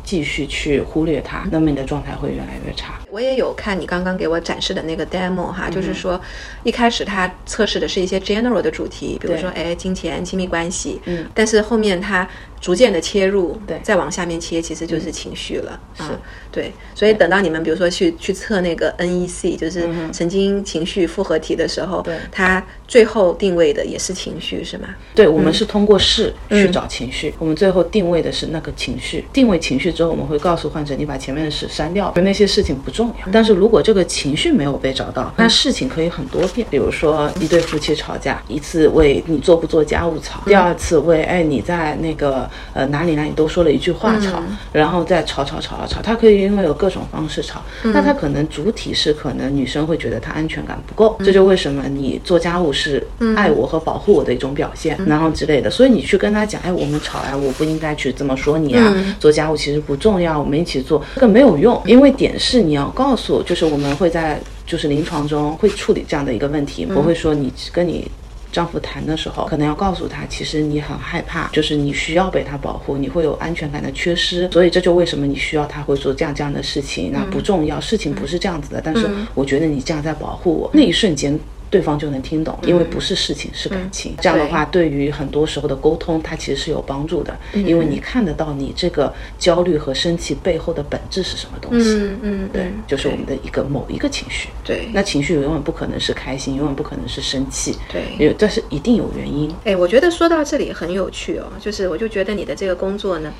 [0.05, 2.93] 继续去忽略它，那么你的状态会越来越差。
[3.11, 6.19] 我也有看你刚刚给我展示的那个 demo 哈，就是说
[6.63, 12.25] 一开始它测试的是一些 general 的主题，比如说哎金钱、亲密关系，嗯，但是后面它
[12.63, 16.03] 逐渐的切入，对，再往下面切其实就是情绪了，是，
[16.49, 24.87] 对，所以等到你们比如说去去测那个 NEC，就是神经情绪复合体的时候，对，它最后定位的也是情绪是吗？
[25.13, 33.27] 对，我们是通过试去找情绪，我们最后定位的是那个情绪，定位情绪之后，我们会告诉患者，你把前面的事删掉，那些事情不重要。
[33.29, 36.65] 但是如果这个情绪没有被找到，那事情可以很多遍。
[36.71, 55.69] 比如说一对夫妻吵架，一次为你做不做家务吵，第二次为哎你在那个呃哪里哪里都说了一句话吵，然后再吵吵吵吵吵，他可以因为有各种方式吵，那他可能主体是可能女生会觉得他安全感不够，这就为什么你做家务是爱我和保护我的一种表现，然后之类的。
[55.69, 63.43] 所以你去跟他讲，哎我们吵啊我不应该去这么说你啊，做家务其实不重要，我们一起做这个没有用，因为点是你要告诉。
[63.43, 68.09] 就是我们会在就是临床中会处理这样的一个问题，不会说你跟你
[68.53, 81.37] 丈夫谈的时候，可能要告诉他，其实你很害怕，就是你需要被他保护，你会有安全感的缺失，所以这就为什么你需要他会做这样这样的事情，那不重要，事情不是这样子的，但是我觉得你这样在保护我，那一瞬间。
[81.73, 84.13] 对方就能听懂，因为不是事情，是感情。
[84.21, 91.89] 这样的话，对于很多时候的沟通，它其实是有帮助的，因为你看得到你这个焦虑和生气背后的本质是什么东西。
[91.95, 94.49] 嗯嗯，对，就是我们的一个某一个情绪。
[94.63, 97.75] 对，那情绪永远不可能是开心，永远不可能是生气。
[97.91, 99.51] 对，因为这是一定有原因。
[99.63, 103.33] 哎，我觉得说到这里很有趣哦，就是我就觉得你的这个工作呢。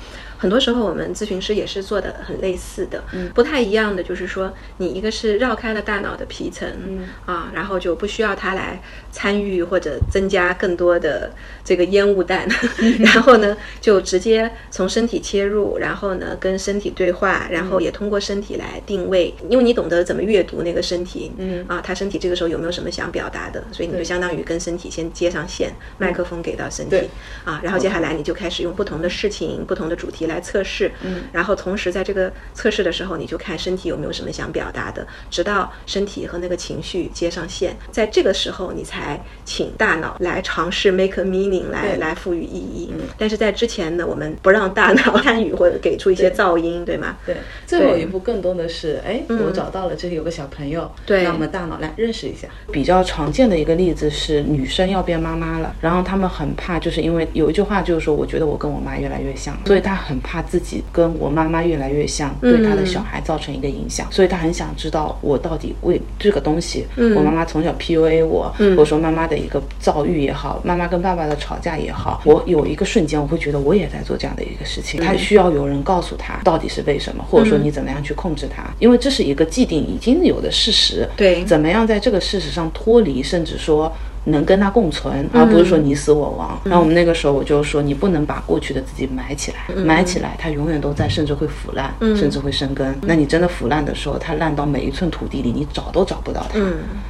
[0.44, 7.08] 很多时候，我们咨询师也是做的很类似的，嗯，不太一样的就是说，你一个是绕开了大脑的皮层，嗯。
[7.24, 8.82] 啊，然后就不需要它来
[9.14, 11.32] 参与或者增加更多的
[11.64, 12.46] 这个烟雾弹，
[13.00, 21.64] 然后呢，就直接从身体切入，然后呢跟身体对话，然后也通过身体来定位，因为你懂得怎么阅读那个身体，嗯。
[21.66, 27.08] 啊，他身体这个时候有没有什么想表达的，所以你就相当于跟身体先接上线，麦克风给到身体，
[27.44, 30.34] 啊，然后接下来你就开始用不同的事情、不同的主题来。
[30.34, 39.03] 来测试，嗯，然后同时在这个测试的时候，你就看身体有没有什么想表达的，直到身体和那个情绪接上线，在这个时候你才
[39.44, 42.90] 请大脑来尝试 make a meaning，来来赋予意义。
[42.92, 46.96] 嗯，但是在之前呢，我们不让大脑 参与或者给出一些噪音，对。
[46.96, 47.16] 吗？
[47.26, 47.36] 对，
[47.66, 52.48] 最后一步更多的是，哎，我找到了这里有个小朋友，对，让我们大脑来认识一下。
[52.72, 60.18] 比较常见的一个例子是女生要变妈妈了，然后他们很怕，就是因为有一句话就是说，我觉得我跟我妈越来越像，所以她很。
[60.24, 83.92] 怕自己跟我妈妈越来越像，对他的小孩造成一个影响，所以他很想知道我到底为这个东西，我妈妈从小 PUA 我，嗯、我说妈妈的一个遭遇也好，妈妈跟爸爸的吵架也好，我有一个瞬间我会觉得我也在做这样的一个事情，他需要有人告诉他到底是为什么，或者说你怎么样去控制他，因为这是一个既定已经有的事实，对，怎么样在这个事实上脱离，甚至说。
[84.24, 86.58] 能跟他共存，而不是说你死我亡。
[86.64, 92.94] 然后我们那个时候，我就说你不能把过去的自己埋起来，埋起来它永远都在，甚至会腐烂，甚至会生根。
[93.02, 96.58] 那你真的腐烂的时候，它烂到每一寸土地里，你找都找不到它。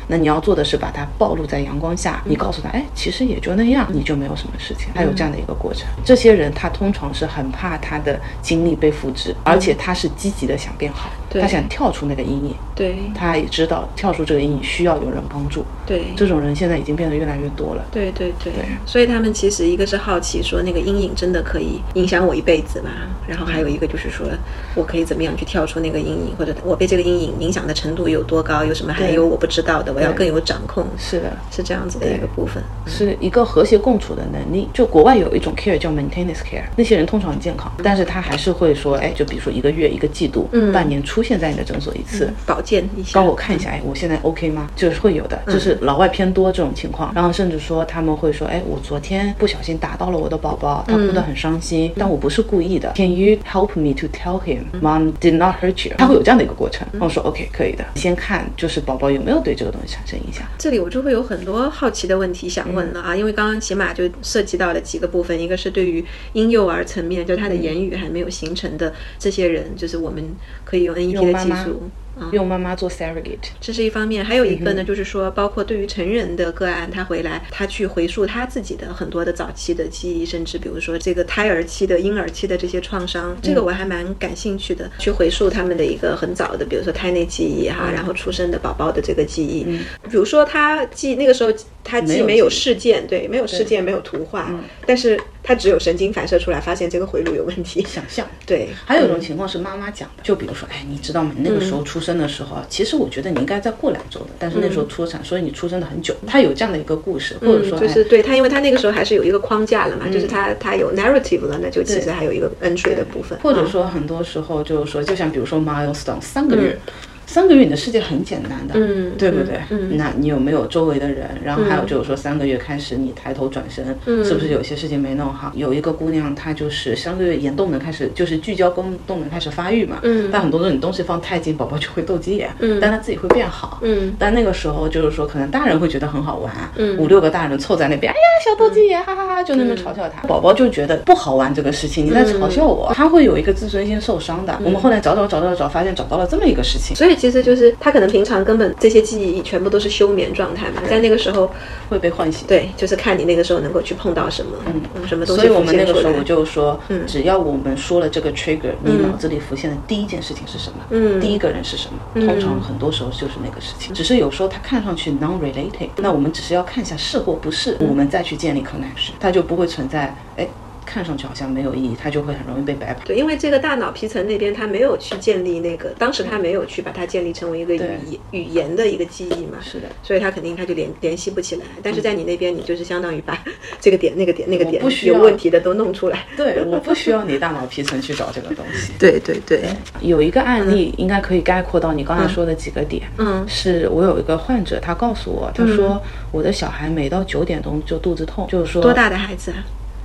[0.07, 4.89] 那你要做的是把它暴露在阳光下，你告诉他，哎，其实也就那样，你就没有什么事情。
[4.95, 5.87] 他有这样的一个过程。
[6.05, 11.11] 这些人他通常是很怕他的经历被复制，而且他是积极的想变好。
[11.41, 18.53] 他想跳出那个阴影，对，他也知道跳出这个阴影需要有人帮助，对，这种人现在已经变得越来越多了，对对对，
[18.87, 22.91] 所以他们其实一个是好奇说那个阴影真的可以影响我一辈子吗？
[23.27, 24.27] 然后还有一个就是说
[24.75, 34.69] 我可以怎么样去跳出那个阴影，或者我被这个阴影影响的程度有多高，有什么还有我不知道的，我要更有掌控，是的，是这样子的一个部分，是一个和谐共处的能力。
[34.73, 42.05] 就国外有一种 care 叫 maintenance care，那些人通常很健康，但是他还是会说，哎，就比如说一个月、一个季度、半年出现在你的诊所一。
[42.05, 44.71] 次保健一下，帮我看一下，哎，我现在 OK 吗？
[44.77, 52.93] 就是会有的，就是老外偏多这种情况，然后甚至说他们会说，哎，我昨天不小心打到了我的宝宝，他哭得很伤心，但我不是故意的。
[52.95, 55.95] Can you help me to tell him mom did not hurt you？
[55.97, 56.87] 他会有这样的一个过程。
[57.01, 57.85] 我说 OK，可以的。
[57.97, 60.47] 先看就是宝宝有没有对这个东西产生影响。
[60.59, 70.23] 这里我就会有很多好奇的问题想问了啊，因为刚刚起码就涉及到了几个部分，一个是对于婴幼儿层面，就他的言语还没有形成的这些人，就是我们
[70.65, 71.91] 可以用 NET 的技术。
[72.31, 73.51] 用妈妈做 surrogate。
[73.61, 89.65] 这是一方面，还有一个呢，就是说，包括对于成人的个案，他回来，他去回溯他自己的很多的早期的记忆，甚至比如说这个胎儿期的、婴儿期的这些创伤，这个我还蛮感兴趣的，去回溯他们的一个很早的，比如说胎内记忆哈，然后出生的宝宝的这个记忆，
[90.09, 91.53] 比如说他记那个时候
[91.85, 94.51] 他既没有事件，对，没有事件，没有图画，
[94.87, 98.27] 但是它只有神经反射出来，发现这个回路有问题，想象。
[98.47, 101.33] 对，还有一种情况是妈妈讲的，就比如说，哎，你知道吗？
[101.37, 106.17] 你那个时候出生的时候，其实我觉得你应该再过两周的，但是那时候出产，所以你出生的很久。
[106.27, 113.39] 他有这样的一个故事，或者说，就是对他，因为他那个时候还是有一个框架了嘛，就是他他有 narrative 了，那就其实还有一个 entry 的部分。
[113.41, 116.79] 或者说，很多时候就是说，就像比如说 milestone 三个月。
[117.27, 119.61] 三个月你的世界很简单的，嗯，对不对？
[119.71, 121.29] 嗯，那你有没有周围的人？
[121.45, 123.85] 然后还有就是说，三个月开始你抬头转身，
[124.25, 125.51] 是不是有些事情没弄好？
[125.55, 129.99] 有一个姑娘，她就是三个月眼动能开始，就是聚焦功动能开始发育嘛。
[130.03, 132.51] 嗯，但很多时候你东西放太近，宝宝就会斗鸡眼。
[132.61, 133.81] 嗯，但他自己会变好。
[133.83, 136.53] 嗯，但那个时候就是说，可能大人会觉得很好玩。
[136.77, 140.27] 嗯，五六个大人凑在那边，哎呀，小斗鸡眼，哈哈哈，就那么嘲笑他。
[140.29, 144.59] 宝宝就觉得不好玩这个事情，你在嘲笑我，他会有一个自尊心受伤的。
[144.63, 146.95] 我们后来找找找找找，发现找到了这么一个事情。
[146.95, 148.05] 所以其实就是他可能。
[148.15, 151.51] 平常根本这些记忆全部都是休眠状态嘛，在那个时候
[151.89, 152.47] 会被唤醒。
[152.47, 155.43] 对，就是看你那个时候能够去碰到什么，嗯，什么东西。
[155.43, 160.77] 所以我们那个时候我就说，嗯，只要我们说了这个 trigger，你脑子里浮现的第一件事情是什么？
[160.91, 162.25] 嗯，第一个人是什么？
[162.25, 170.15] 通常很多时候就是那个事情，只是有时候它看上去 non-related，那我们只是要看一下是或不是，我们再去建立 connection，它就不会存在。
[170.37, 170.47] 哎。
[170.85, 173.05] 看上去好像没有意义，它就会很容易被白跑。
[173.05, 179.59] 对，因为这个大脑皮层那边它没有去建立那个，当时它没有去把它建立成为一个语语言的一个记忆嘛。
[179.61, 181.65] 是的，所以它肯定它就联联系不起来。
[181.83, 183.39] 但是在你那边，你就是相当于把
[183.81, 186.27] 这个点、那个点、那个点有问题的都弄出来。
[186.37, 188.93] 对，我不需要你大脑皮层去找这个东西。
[188.99, 189.65] 对对对，
[190.01, 193.03] 有一个案例应该可以概括到你刚才说的几个点。
[193.19, 196.01] 嗯，是我有一个患者，他告诉我，他说
[196.33, 199.53] 我的小孩每到九点钟就肚子痛，就是说多大的孩子？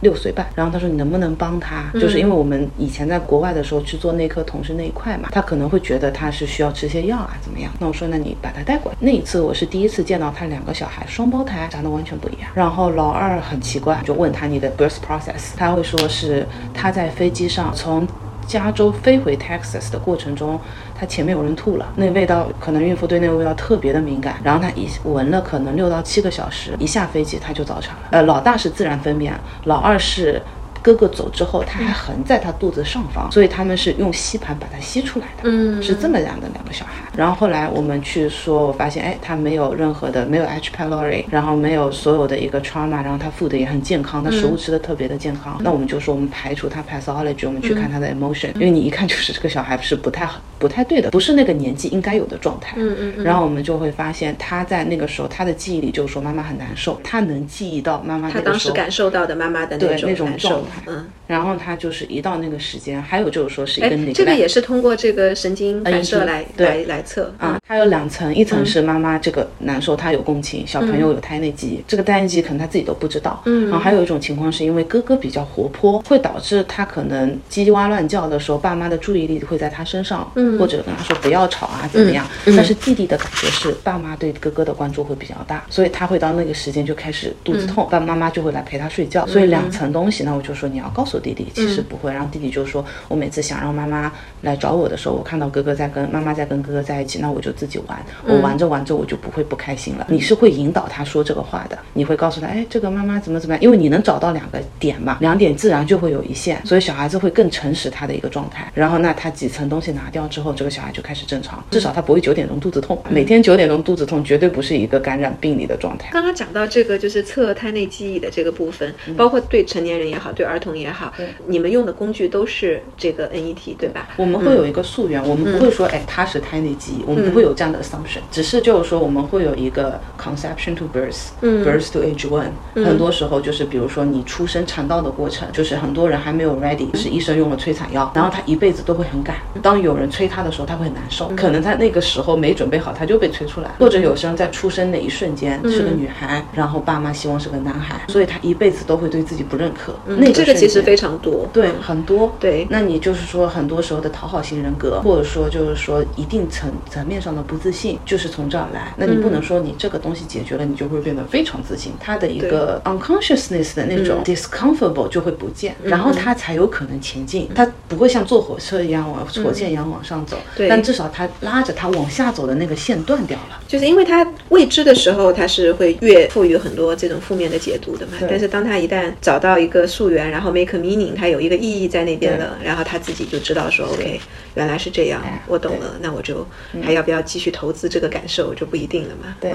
[0.02, 1.92] 六岁半，然后他说你能不能帮他？
[1.94, 7.72] 就是因为我们以前在国外的时候去做内科同事那一块嘛，他可能会觉得他是需要吃些药啊，怎么样？
[7.80, 8.98] 那我说那你把他带过来。
[9.02, 12.50] 那一次我是第一次见到他两个小孩，双胞胎，长得完全不一样。
[12.54, 18.08] 然后老二很奇怪，就问他你的 birth process，他会说是他在飞机上从。
[18.50, 20.60] 加州飞回 Texas 的过程中，
[21.00, 28.02] 他前面有人吐了，那味道可能孕妇对那个味道特别的敏感，然后他一闻了可能六到七个小时，一下飞机他就早产了。
[28.10, 29.34] 呃，老大是自然分娩，
[29.66, 30.42] 老二是。
[30.82, 36.94] 哥哥走之后，他还横在他肚子上方，所以他们是用吸盘把它吸出来的，嗯，是这么样的两个小孩。
[37.16, 45.60] 然后后来我们去说，我发现，哎，他没有任何的，没有 H pylori，然后没有所有的一个 trauma，然后他 food 也很健康，他食物吃的特别的健康。
[45.62, 52.76] 那我们就说，我们排除他 pathology，我们去看他的 emotion，因为你一看就是这个小孩是不太不太对的，不是那个年纪应该有的状态。
[52.78, 53.24] 嗯嗯。
[53.24, 60.69] 然后我们就会发现，他在那个时候，他的记忆里就是说妈妈很难受，他能记忆到妈妈他当时感受到的妈妈的那种那种状态。
[60.88, 61.08] 嗯。
[61.28, 67.60] 然后他就是一到那个时间，还有就是说是一个那个，这个也是通过这个神经反射来来来测啊。
[67.68, 73.42] 它有两层，一层是妈妈这个难受，她有共情，小朋友有胎内记忆，这个胎内记忆可能他自己都不知道。
[73.46, 73.70] 嗯。
[73.70, 80.28] 然后还有一种情况是因为哥哥比较活泼，会导致他可能叽哇乱叫的时候，爸妈的注意力会在他身上，
[80.58, 82.26] 或者跟他说不要吵啊怎么样。
[82.46, 89.28] 但是弟弟的感觉是爸妈对哥哥的关注会比较大，所以他会到那个时间就开始肚子痛，爸妈妈就会来陪他睡觉。
[89.28, 92.12] 所以两层东西，那我就说你要告诉弟弟，其实不会。
[92.12, 97.98] 然后弟弟就说，我每次想让妈妈来找我的时候，我看到哥哥在跟妈妈在跟哥哥在一起，那我就自己玩。
[98.28, 100.06] 我玩着玩着，我就不会不开心了。
[100.10, 103.64] 你是会引导他说这个话的，你会告诉他，哎，这个妈妈怎么怎么样？
[103.64, 108.72] 因为你能找到两个点嘛，两点自然就会有一线，所以小孩子会更诚实他的一个状态。
[108.74, 113.02] 然后那他几层东西拿掉之后，这个小孩就开始正常，至少他不会九点钟肚子痛。
[113.10, 116.10] 每天九点钟肚子痛，绝对不是一个感染病理的状态。
[116.12, 121.14] 刚刚讲到这个就是测胎内记忆的这个部分，包括对成年人也好，对儿童也好，
[121.46, 124.10] 你们用的工具都是这个 NET 对吧？
[124.18, 132.50] 我们会有一个溯源，我们不会说哎它是胎内记忆，我们不会有这样的 assumption，只是就是说我们会有一个 conception to birth，birth to age one，
[132.84, 158.94] 很多时候就是比如说你出生产道的过程，就是很多人还没有 ready，是医生用了催产药，然后他一辈子都会很赶，当有人催他的时候，他会很难受，可能在那个时候没准备好，他就被催出来，或者有些人在出生那一瞬间是个女孩，然后爸妈希望是个男孩，所以他一辈子都会对自己不认可，那这个其实非常多，对，很多，对，那你就是说很多时候的讨好型人格，或者说就是说一定层层面上的不自信，就是从这儿来。
[158.98, 161.94] 那你不能说你这个东东西解决了，你就会变得非常自信。
[162.00, 167.48] 他的一个 unconsciousness 的那种 discomfortable 就会不见，然后他才有可能前进。
[167.54, 170.36] 他不会像坐火车一样往火箭一样往上走，
[170.68, 173.62] 但至少他拉着他往下走的那个线断掉了。
[173.68, 178.14] 就是因为他未知的时候，他是会越赋予很多这种负面的解读的嘛。
[178.28, 184.22] 但是当他一旦找到一个溯源，然后 make meaning，它有一个意义在那边了，然后他自己就知道说 OK，
[184.56, 186.48] 原来是这样，我懂了，那我就
[186.84, 189.36] 还要不要继续投资这个感受就不一定了嘛。
[189.42, 189.52] 对。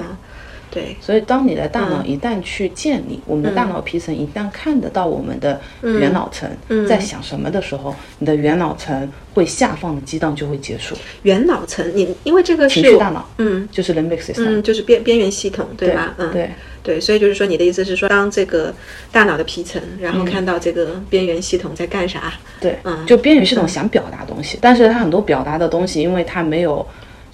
[0.71, 6.49] 对，所以当你的大脑一旦去建立，我们的大脑皮层一旦看得到我们的元脑层
[6.87, 10.95] 在想什么的时候，你的元脑层会下放的激荡就会结束。
[11.23, 16.13] 元脑层，你因为这个情绪大脑，嗯，就是 limbic system，嗯，就是边边缘系统，对吧？
[16.17, 16.49] 嗯，对
[16.83, 18.73] 对，所以就是说，你的意思是说，当这个
[19.11, 22.33] 大脑的皮层，然后看到这个边缘系统在干啥？
[22.59, 26.85] 对，嗯，就边缘系统想表达东西，但是它很多表达的东西，因为它没有。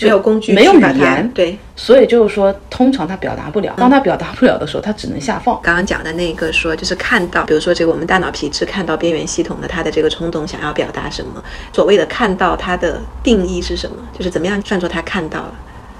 [0.05, 3.73] 没有工具，没有语言，对，所以就是说，通常他表达不了。
[3.77, 5.59] 当他表达不了的时候，他只能下放。
[5.61, 11.43] 刚刚讲的那个说，就是看到，比如说这个我们大脑皮质看到边缘系统的他的这个冲动，想要表达什么？
[11.73, 13.95] 所谓的看到它的定义是什么？
[14.17, 15.53] 就是怎么样算作他看到了？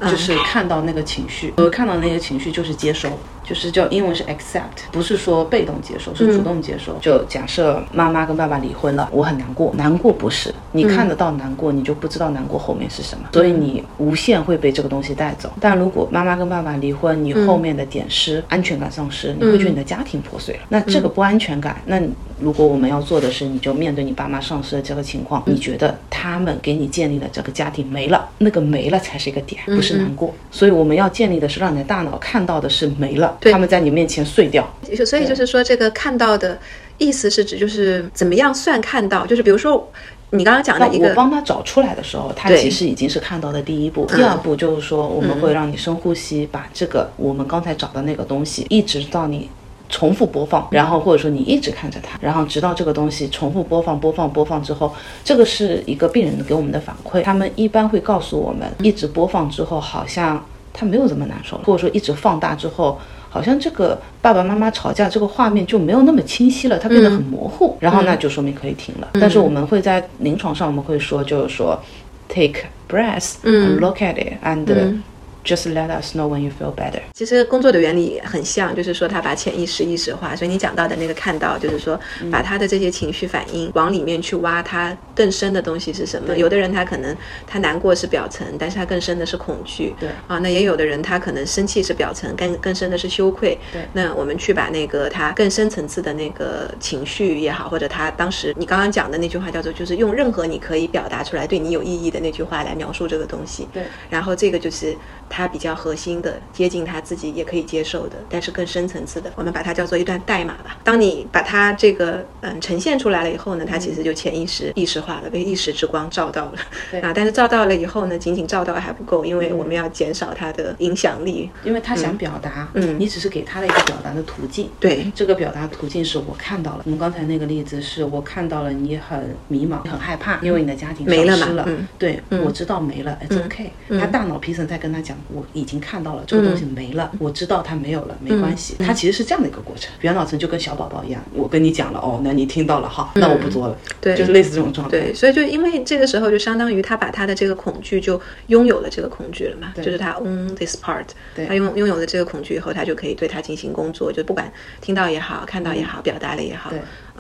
[0.10, 3.08] 就是看到那个情绪，我看到那些情绪就是接收。
[3.52, 6.98] 就是叫英文是 accept，不是说被动接受，是主动接受。
[7.02, 15.52] 就假设妈妈跟爸爸离婚了，我很难过，难过不是你看得到难过，你就不知道难过后面是什么，所以你无限会被这个东西带走。
[15.60, 20.62] 但如果妈妈跟爸爸离婚，你后面的点失，安全感丧失，你会觉得你的家庭破碎了。
[20.70, 22.00] 那这个不安全感，那
[22.42, 30.34] 如果我们要做的是，你就面对你爸妈丧失的这个情况，你觉得他们给你建立的这个家庭没了，那个没了才是一个点，不是难过。
[30.50, 33.38] 所以我们要建立的是让你的大脑看到的是没了。
[33.42, 34.68] 他们在你面前碎掉，
[35.06, 36.58] 所以就是说，这个看到的
[36.98, 39.26] 意思是指就是怎么样算看到？
[39.26, 39.88] 就是比如说
[40.32, 44.06] 你刚刚讲的一个，我帮他找出来的时候，他其实已经是看到的第一步。
[44.06, 49.50] 第二步就是说，我们会让你深呼吸，把这个我们刚才找的那个东西，一直到你
[49.92, 54.92] 重复播放，然后或者说你一直看着它，然后直到这个东西重复播放、播放、播放之后，
[55.24, 57.22] 这个是一个病人给我们的反馈。
[57.22, 62.98] 他们一般会告诉我们，一直播放之后，好像他没有这么难受了，或者说一直放大之后。
[63.34, 69.08] 好像这个爸爸妈妈吵架这个画面就没有那么清晰了，它变得很模糊，然后那就说明可以停了。
[69.14, 71.80] 但是我们会在临床上我们会说，就是说
[72.28, 75.02] ，take breath，look at it，and。
[75.44, 77.02] Just let us know when you feel better。
[77.14, 80.36] 其实工作的原理很像，就是说他把潜意识意识化。
[80.36, 82.00] 所以你讲到的那个看到，就是说
[82.32, 86.38] 把他的这些情绪反应往里面去挖，他更深的东西是什么？
[86.38, 87.18] 有的人他可能
[87.48, 89.96] 他难过是表层，但是他更深的是恐惧。
[90.00, 93.58] 对啊，那也有的人他可能生气是表层，更更深的是羞愧。
[93.72, 103.68] 对，那我们去把那个他更深层次的那个情绪也好，或者他当时你刚刚讲的那句话叫做，就是用任何你可以表达出来对你有意义的那句话来描述这个东西。
[103.74, 104.96] 对，然后这个就是。
[105.32, 110.78] 他比较核心的，接近他自己也可以接受的，但是更深层次的，我们把它叫做一段代码吧。
[110.84, 116.56] 当你把它这个嗯呈现出来了以后呢，它其实就潜意识意识化了，被意识之光照到了。
[116.92, 121.50] 对啊， 但是照到了以后呢，仅仅照到还不够，因为我们要减少它的影响力。
[121.64, 124.70] 因为他想表达，嗯，你只是给他的一个表达的途径。
[124.80, 126.82] 对，这个表达途径是我看到了。
[126.86, 131.64] 我们刚才那个例子是我看到了你很迷茫，很害怕，因为你的家庭没了嘛。
[131.68, 133.72] 嗯，对，我知道没了，It's OK。
[134.00, 136.02] 他大脑皮层在跟他讲，我已经看。
[136.02, 138.76] 到了这个东西没了，我知道它没有了，没关系。
[138.80, 141.22] 它其实是这样的一个过程，元脑层就跟小宝宝一样。
[141.32, 144.98] 我跟你讲了哦，那你听到了哈，那我不做了，对，就是类似这种状态。
[145.00, 151.06] 对，所以就因为这个时候就相当于他把他的这个恐惧就拥有了这个恐惧了嘛，就是他 own this part，
[151.48, 154.52] 他拥拥有了这个恐惧以后，他就可以对他进行工作，就不管
[154.82, 156.72] 听到也好，看到也好，表达了也好。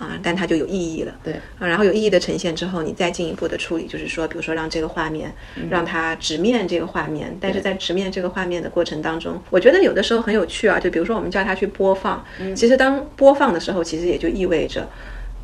[0.02, 1.14] 啊，但它就有意义了。
[1.24, 5.32] 对啊，然后有意义的呈现之后，你再进一步的处理，就是说，比如说让这个画面，
[5.70, 7.38] 让它直面这个画面。
[7.40, 10.80] 但是在直面这个画面的过程当中，我觉得有的时候很有趣啊。
[10.80, 12.26] 就比如说我们叫它去播放，
[12.56, 14.88] 其实当播放的时候，其实也就意味着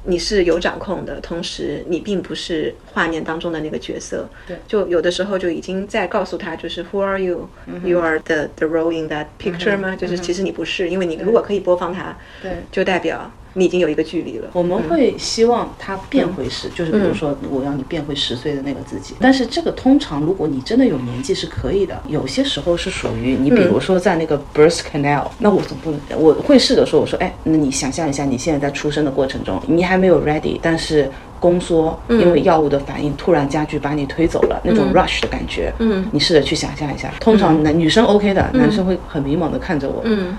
[0.06, 4.28] 你是有掌控的，同时你并不是画面当中的那个角色。
[4.48, 7.48] 对，就有的时候就已经在告诉他，就是 Who are you?
[7.84, 9.96] You are the the role in that picture 吗？
[9.96, 13.32] 就是其实你不是，因为你如果可以播放它，对，就代表。
[13.58, 14.48] 你已经有一个距离了。
[14.54, 19.16] 我们会希望他变回十，就是比如说我要你变回十岁的那个自己。
[19.20, 37.12] 但是这个通常如果你真的有年纪是可以的，有些时候是属于你，比如说在那个 birth canal，那我总不能，我会试着说，我说，哎，那你想象一下，你现在在出生的过程中，你还没有 ready，但是宫缩因为药物的反应突然加剧把你推走了，那种 rush 的感觉，嗯，你试着去想象一下。
[37.20, 40.38] 通常男女生 OK 的，男生会很迷茫的看着我，嗯。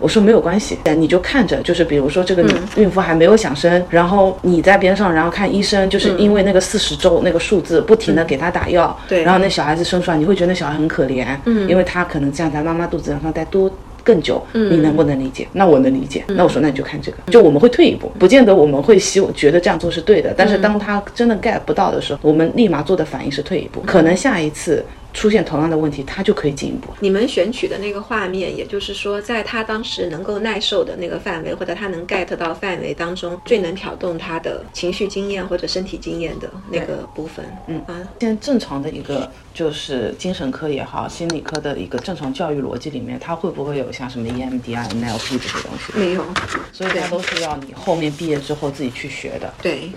[0.00, 2.42] 我说没有关系，你就看着，就是比如说这个
[2.76, 13.70] 孕妇还没有想生，然后你在边上，然后看医生，就是因为那个四十周那个数字不停的给她打药，对，然后那小孩子生出来，你会觉得那小孩很可怜，嗯，因为他可能这样在妈妈肚子上待多。
[14.02, 15.46] 更久，你能不能理解？
[15.52, 16.24] 那我能理解。
[16.28, 17.18] 那我说，那你就看这个。
[17.30, 20.32] 就我们会退一步，不见得我们会希望觉得这样做是对的。
[20.34, 23.82] 但是当他真的 get 不到的时候，我们立马做的反应是退一步。
[23.82, 24.82] 可能下一次。
[25.12, 26.88] 出现同样的问题，他就可以进一步。
[27.00, 37.44] 你们选取的那个画面，也就是说，在他当时能够耐受的那个范围，或者他能 get 到范围当中，最能挑动他的情绪经验或者身体经验的那个部分。
[37.66, 45.92] 嗯啊，现在正常的一个就是精神科也好，心理科的一个正常教育逻辑里面，他会不会有像什么 EMDR、NLP 这些东西？
[45.98, 46.24] 没有，
[46.72, 49.52] 所以它都是要你后面毕业之后自己去学的。
[49.60, 49.90] 对。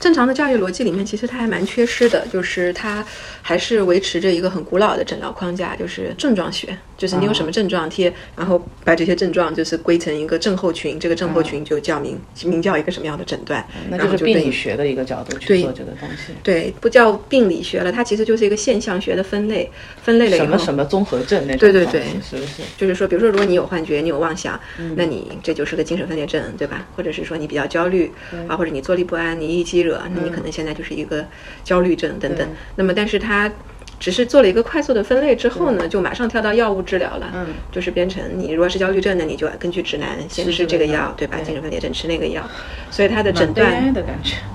[0.00, 3.04] 正常的教育逻辑里面，其实它还蛮缺失的，就是它
[3.42, 6.76] 还是维持着一个很古老的诊疗框架，就是症状学。
[6.96, 16.34] 就是你有什么症状贴，然后把这些症状就是归成一个症候群，这个症候群就叫名名叫一个什么样的诊断，那就是病理学的一个角度去做这个东西。
[16.42, 19.70] 对，不叫病理学了，它其实就是一个现象学的分类，
[20.02, 21.60] 分类了什么什么综合症那种。
[21.60, 22.62] 对对对，是不是？
[22.76, 24.60] 就是说，比如说，如果你有幻觉，你有妄想，
[24.94, 26.86] 那你这就是个精神分裂症，对吧？
[26.94, 28.12] 或者是说你比较焦虑
[28.46, 31.26] 啊，或者你坐立不安，你一激惹，那你可能现在就是一个
[31.64, 32.48] 焦虑症等等。
[32.76, 33.52] 那么，但是它。
[34.00, 37.30] 只是做了一个快速的分类之后呢，就马上跳到药物治疗了。
[37.34, 41.36] 嗯，就是变成你如果是焦虑症的，你就要根据指南先吃这个药，对吧？
[41.44, 42.42] 精神分裂症吃那个药，
[42.90, 43.94] 所以它的诊断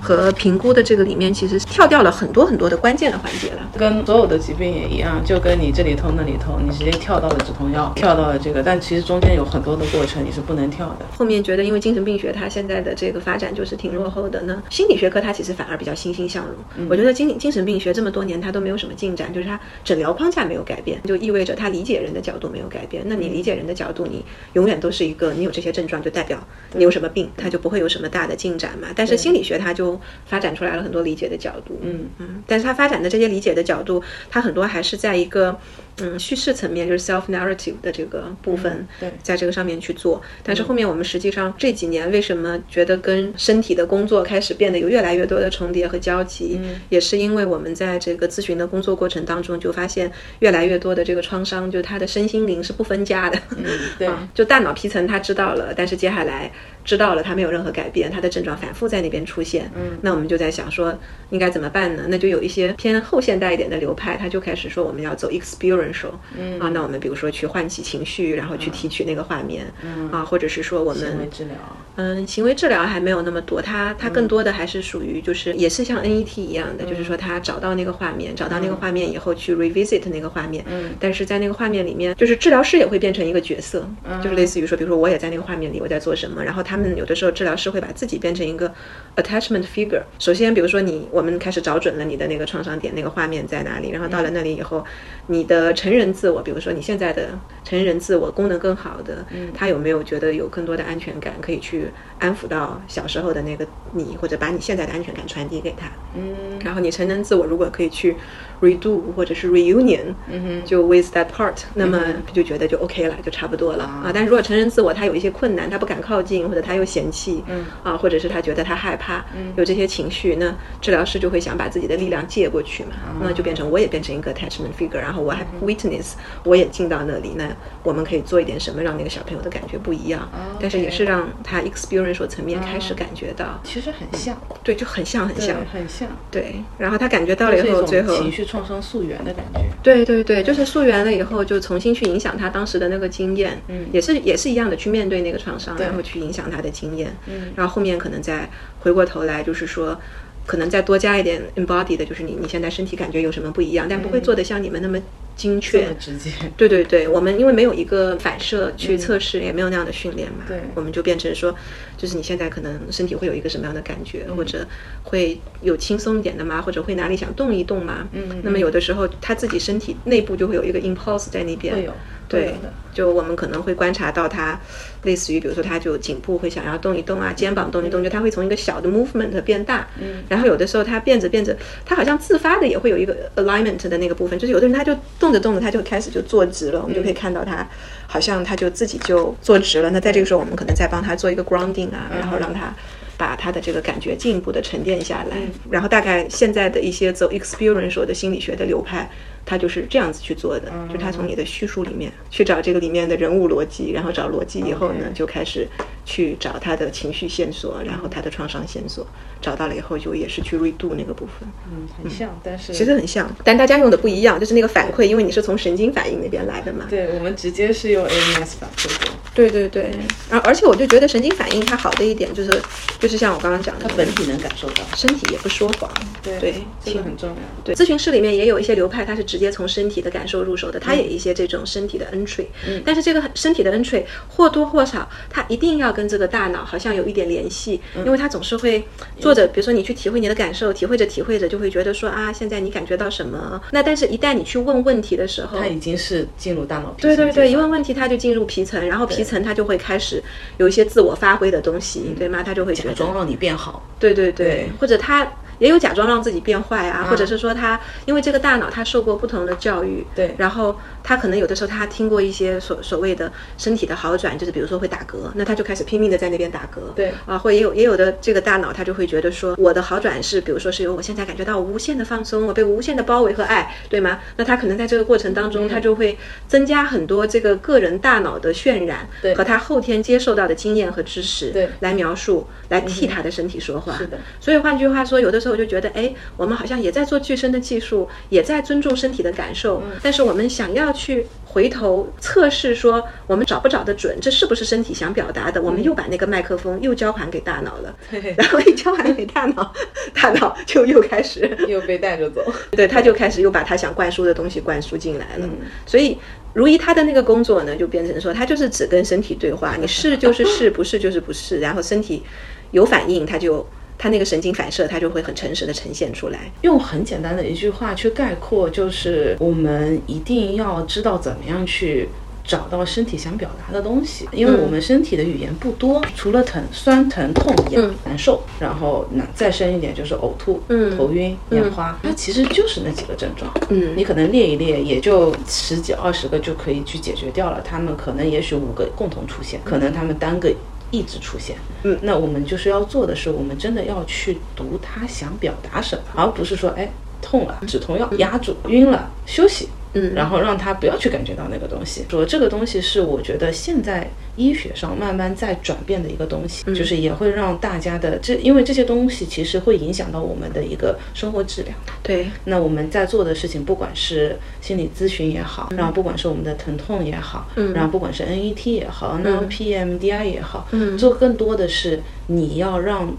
[0.00, 3.70] 和评估的这个里面，其实跳掉了很多很多的关键的环节了。
[3.78, 11.06] 跟所有的疾病也一样，就跟你这里痛那里痛，你直接跳到了止痛药，跳到了这个，但其实中间有很多的过程你是不能跳的。
[11.16, 16.88] 后面觉得因为精神病学它现在的这个发展就是挺落后的呢，心理学科它其实反而比较欣欣向荣。
[16.88, 20.16] 我觉得精精神病学这么多年它都没有什么进展，就是他诊疗。
[20.16, 23.02] 框架没有改变，就意味着他理解人的角度没有改变。
[23.06, 24.24] 那你理解人的角度，你
[24.54, 28.88] 永远都是一个，你有这些症状就代表你有什么病，他就不会有什么大的进展嘛。
[28.96, 32.42] 但是心理学它就发展出来了很多理解的角度，嗯嗯。
[32.46, 35.58] 但是它发展的这些理解的角度，它很多还是在一个。
[35.98, 40.20] 嗯，叙事层面就是 self narrative 的这个部分，对，在这个上面去做。
[40.42, 53.38] 但是后面我们实际上这几年为什么觉得跟身体的工作开始变得有越来越多的重叠和交集，也是因为我们在这个咨询的工作过程当中就发现越来越多的这个创伤，就他的身心灵是不分家的。
[53.56, 53.64] 嗯，
[53.98, 56.52] 对， 就大脑皮层他知道了，但是接下来。
[56.86, 59.68] 知道了，他没有任何改变，他的症状反复在那边出现。
[59.74, 60.96] 嗯，那我们就在想说，
[61.30, 62.04] 应该怎么办呢？
[62.08, 66.12] 那就有一些偏后现代一点的流派，他就开始说我们要走 experiential。
[66.38, 69.66] 嗯啊，那我们比如说去唤起情绪，然后去提取那个画面。
[69.82, 71.56] 嗯啊，或者是说我们行为治疗。
[71.96, 80.64] 嗯，行为治疗还没有那么多，它它更多的还是属于就是也是像 NET 一样的，就是说他找到那个画面，找到那个画面以后去 revisit 那个画面。
[80.70, 83.88] 嗯，但是在那个画面里面，就是治疗师也会变成一个角色，
[84.22, 86.75] 就是类似于说，比如说我也在那个画面里，我在做什么，然后他。
[86.76, 88.70] 他们有的时候治疗师会把自己变成一个
[89.16, 90.02] attachment figure。
[90.18, 93.88] 首先，比如说你，我们开始找准了你的那个创伤点，那个画面在哪里。
[93.90, 94.84] 然后到了那里以后，
[95.28, 97.30] 你的成人自我，比如说你现在的
[97.64, 99.24] 成人自我功能更好的，
[99.54, 101.86] 他有没有觉得有更多的安全感，可以去
[102.18, 105.86] 安抚到小时候的那个你，或者把你现在的安全感传递给他。
[106.14, 106.58] 嗯。
[106.64, 108.16] 然后你成人自我如果可以去。
[108.62, 110.64] redo 或者是 reunion，嗯哼。
[110.64, 112.00] 就 with that part，那么
[112.32, 113.84] 就觉得就 OK 了，就差不多了。
[113.84, 114.10] 啊。
[114.14, 117.66] 但是如果成人自我他有一些困难，他不敢靠近，或者他又嫌弃，嗯。
[117.82, 119.52] 啊，或者是他觉得他害怕，嗯。
[119.56, 126.12] 有这些情绪，那治疗师就会想把自己的力量借过去嘛，那就变成我也变成一个 attachment figure，然后我还 witness，
[126.42, 127.44] 我也进到那里，那
[127.82, 130.26] 我们可以做一点什么，让那个小朋友的感觉不一样，
[130.58, 138.46] 但是也是让他 experience 层面开始感觉到，其实很像，对，就很像很像，很像，对，然后他感觉到了以后，最后情绪。
[138.46, 148.48] 创伤溯源的感觉，对对对，就是溯源了以后，就重新去影响他当时的那个经验，嗯，也是也是一样的去面对那个创伤，然后去影响他的经验，嗯，然后后面可能再
[148.78, 150.00] 回过头来，就是说，
[150.46, 154.98] 可能再多加一点 embody 的，就是你你现在身体感觉有什么不一样，但不会做的像你们那么。
[155.36, 161.54] 精确，直接， 对对对，我们因为没有一个反射去测试，也没有那样的训练嘛，对，我们就变成说，
[161.94, 164.66] 就是你现在可能身体会有一个什么样的感觉，或者
[165.02, 166.62] 会有轻松一点的吗？
[166.62, 168.08] 或者会哪里想动一动吗？
[168.12, 171.92] 嗯，那么有的时候他自己身体内部就会有一个 impulse 在那边，会有。
[172.28, 172.54] 对，
[172.94, 174.58] 就我们可能会观察到他，
[175.06, 187.66] 类似于比如说他就颈部会想要动一动啊，肩膀动一动，就他会从一个小的 movement 变大，嗯，然后有的时候他变着变着，他好像自发的也会有一个 alignment 的那个部分，就是有的人他就动着动着他就开始就坐直了，我们就可以看到他
[188.06, 189.88] 好像他就自己就坐直了。
[189.90, 192.74] 那在这个时候，我们可能再帮他做一个 grounding 啊，然后让他
[193.16, 195.36] 把他的这个感觉进一步的沉淀下来。
[195.70, 199.10] 然后大概现在的一些走 experiential 的心理学的流派。
[199.48, 205.68] 他就是这样子去做的，就他从你的叙述里面去找这个里面的人物逻辑，然后找逻辑以后呢，就开始
[206.04, 209.06] 去找他的情绪线索，然后他的创伤线索，
[209.40, 211.48] 找到了以后就也是去 redo 那个部分。
[211.70, 216.86] 嗯，很像，但是其实很像，但大家用的不一样，就是那个反馈，因为你是从神经反应那边来的嘛。
[216.90, 219.12] 对，我们直接是用 AMS 反馈的。
[219.36, 219.90] 对对对，
[220.30, 222.50] 而而且我就觉得神经反应它好的一点就是，
[222.98, 225.90] 就是像我刚刚讲的，它本体能感受到，身体也不说谎。
[226.22, 227.36] 对对，这个很重要。
[227.62, 232.46] 对，咨询室里面也有一些流派，它是直接从身体的感受入手的，它也一些这种身体的 entry。
[232.66, 232.82] 嗯。
[232.84, 238.82] 但是这个身体的 entry 或多或少，它一定要跟这个大脑好像有一点联系，因为它总是会
[239.20, 243.60] 坐着，比如说你去体会你的感受，体会着体会着，就会觉得说啊，现在你感觉到什么？
[243.72, 247.16] 那但是一旦你去问问题的时候，它已经是进入大脑皮层。
[247.16, 250.22] 对对对，一问问题它就进入皮层，然后皮层他就会开始
[250.56, 252.42] 有一些自我发挥的东西，对吗？
[252.42, 253.82] 他就会假装让你变好。
[253.98, 255.30] 对对对，或者他。
[255.58, 274.18] 也有假装让自己变坏啊，或者是说他因为这个大脑他受过不同的教育，对，然后他可能有的时候他听过一些所所谓的身体的好转，就是比如说会打嗝，那他就开始拼命的在那边打嗝，对，啊，或也有也有的这个大脑他就会觉得说我的好转是，比如说是由我现在感觉到无限的放松，我被无限的包围和爱，对吗？
[274.36, 284.18] 那他可能在这个过程当中，他就会增加很多这个个人大脑的渲染，对，和他后天接受到的经验和知识，对，来描述，来替他的身体说话，是的。
[284.40, 286.12] 所以换句话说，有的时候我就觉得，哎。
[286.36, 295.60] 我们好像也在做具身的技术，也在尊重身体的感受，但是我们想要去回头测试，说我们找不找得准，这是不是身体想表达的？
[295.62, 297.94] 我们又把那个麦克风又交还给大脑了，
[298.36, 299.72] 然后一交还给大脑，
[300.14, 302.42] 大脑就又开始 又被带着走，
[302.72, 305.48] 对，他就开始又把他想灌输的东西灌输进来了。
[305.84, 306.18] 所以
[306.54, 312.22] 如一他的那个工作呢，就变成说他就是只跟身体对话，你是就是是，不是就是不是，然后身体
[312.70, 313.64] 有反应，他就。
[313.98, 316.50] 他那个神经反射，他就会很诚实的呈现出来。
[316.62, 322.08] 用很简单的一句话去概括，就是我们一定要知道怎么样去
[322.44, 330.62] 找到身体想表达的东西，因为我们身体的语言不多，除了疼、酸、疼、痛、痒、难受，然后那再深一点就是呕吐、
[330.96, 333.50] 头晕、眼花，它其实就是那几个症状。
[333.70, 337.60] 嗯，你可能列一列，也就十几二十个就可以去解决掉了。
[337.62, 340.52] 他们可能也许五个共同出现，可能他们单个。
[340.90, 349.68] 一直出现，嗯，那我们就是要做的是，我们真的要去读他想表达什么，而不是说，哎，痛了，止痛药压住，晕了，休息。
[349.96, 352.04] 嗯，然后让他不要去感觉到那个东西。
[352.08, 361.74] 说这个东西是我觉得现在医学上慢慢在转变的一个东西，就是也会让大家的这，因为这些东西其实会影响到我们的一个生活质量。
[362.02, 373.16] 对，那我们在做的事情，不管是心理咨询也好，然后不管是我们的疼痛也好，嗯，然后不管是 NET 也好，那 PMDI 也好，嗯，做更多的是你要让。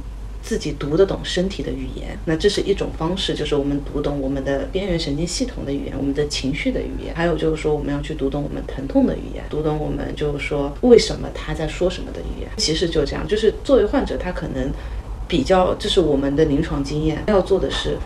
[0.48, 12.50] 自己读得懂身体的语言，那这是一种方式，就是我们读懂我们的边缘神经系统的语言，我们的情绪的语言，还有就是说我们要去读懂我们疼痛的语言，读懂我们就是说为什么他在说什么的语言。
[12.56, 14.72] 其实就这样，就是作为患者，他可能
[15.28, 17.98] 比较，这是我们的临床经验，要做的是。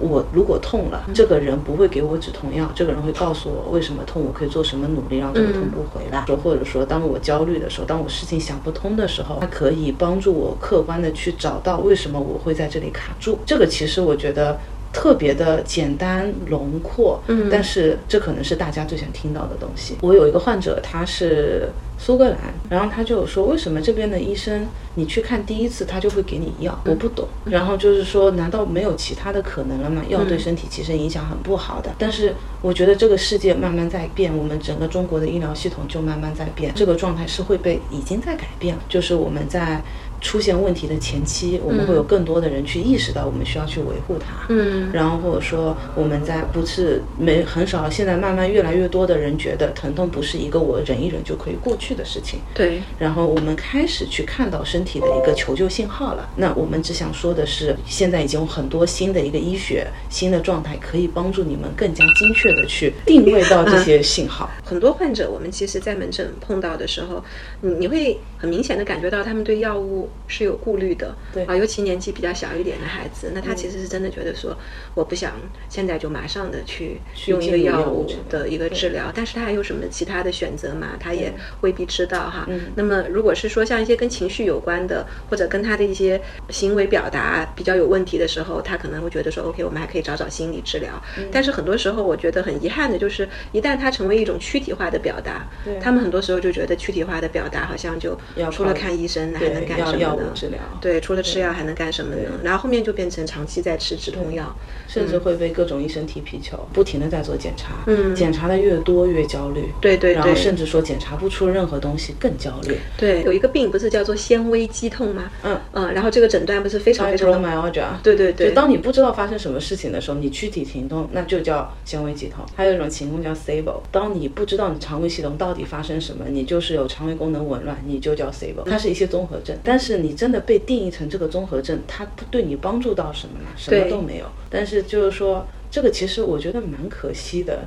[0.00, 6.24] 我如果痛了，这个人不会给我止痛药，这个人会告诉我为什么痛，我可以做什么努力让这个痛不回来。
[6.26, 13.38] 说或者说，当我焦虑的时候，当我事情想不通的时候，他可以帮助我客观的去找到为什么我会在这里卡住。
[13.44, 14.58] 这个其实我觉得。
[14.92, 19.96] 特别的简单轮廓，嗯，但是这可能是大家最想听到的东西。
[20.00, 22.38] 我有一个患者，他是苏格兰，
[22.68, 24.66] 然后他就说，为什么这边的医生
[24.96, 26.76] 你去看第一次他就会给你药？
[26.86, 27.28] 我不懂。
[27.44, 30.02] 然后就是说，难道没有其他的可能了吗？
[30.08, 31.90] 药对身体其实影响很不好的。
[31.96, 39.80] 但是我觉得这个世界慢慢在变，我们整个中国的医疗系统就慢慢在变，这个状态是会被已经在改变了，就是我们在。
[40.20, 44.46] 出现问题的前期，我们会有更多的人去意识到我们需要去维护它。
[44.48, 52.40] 嗯，然后或者说我们在不是没很少，现在慢慢越来越多的人觉得疼痛不是一个我忍一忍就可以过去的事情。
[52.54, 52.82] 对。
[52.98, 56.28] 然后我们开始去看到身体的一个求救信号了。
[56.36, 64.50] 那我们只想说的是，现在已经有很多新的一个医学新的状态可以帮助你们更加精确的去定位到这些信号。
[64.62, 67.24] 很多患者，我们其实在门诊碰到的时候，
[67.62, 70.09] 你你会很明显的感觉到他们对药物。
[70.26, 71.44] 是有顾虑的，对。
[71.44, 74.56] 啊，尤其年纪比较小一点的孩子，那他其实是真的觉得说，
[74.94, 75.32] 我不想
[75.68, 80.90] 现在就马上的去用一个药物的一个治疗，但是他还有什么其他的选择嘛？
[81.00, 81.32] 他也
[81.62, 82.48] 未必知道哈。
[82.74, 91.00] 那么如果是说像一些跟情绪有关的，或者跟他的一些行为表达比较有问题的时候，他可能会觉得说，OK，我们还可以找找心理治疗。
[91.32, 95.48] 但是很多时候，我觉得很遗憾的就是，一旦它成为一种躯体化的表达，
[95.80, 98.18] 他们很多时候就觉得躯体化的表达好像就
[98.50, 100.20] 除了看医生还能干什药物？
[100.34, 102.22] 治疗，对，除了吃药还能干什么呢？
[102.42, 104.54] 然后后面就变成长期在吃止痛药，
[104.88, 108.14] 甚至会被各种医生踢皮球，不停的在做检查，嗯。
[108.14, 110.14] 检查的越多越焦虑，对对对。
[110.14, 112.76] 然后甚至说检查不出任何东西更焦虑。
[112.96, 115.30] 对，有一个病不是叫做纤维肌痛吗？
[115.44, 115.60] 嗯。
[115.72, 118.48] 嗯，然后这个诊断不是非常非常的，fibromyalgia，对对对。
[118.48, 122.44] 就当你不知道发生什么事情的时候，你躯体停动，那就叫纤维肌痛。
[122.56, 128.64] 还有一种情况叫 SABLE，当你不知道你肠胃系统到底发生什么，你就是有肠胃功能紊乱，你就叫 SABLE。
[128.66, 133.46] 它是一些综合症，但是你真的被定义成这个综合症，它不对你帮助到什么呢？
[133.56, 134.26] 什么都没有。
[134.48, 137.64] 但是就是说，这个其实我觉得蛮可惜的。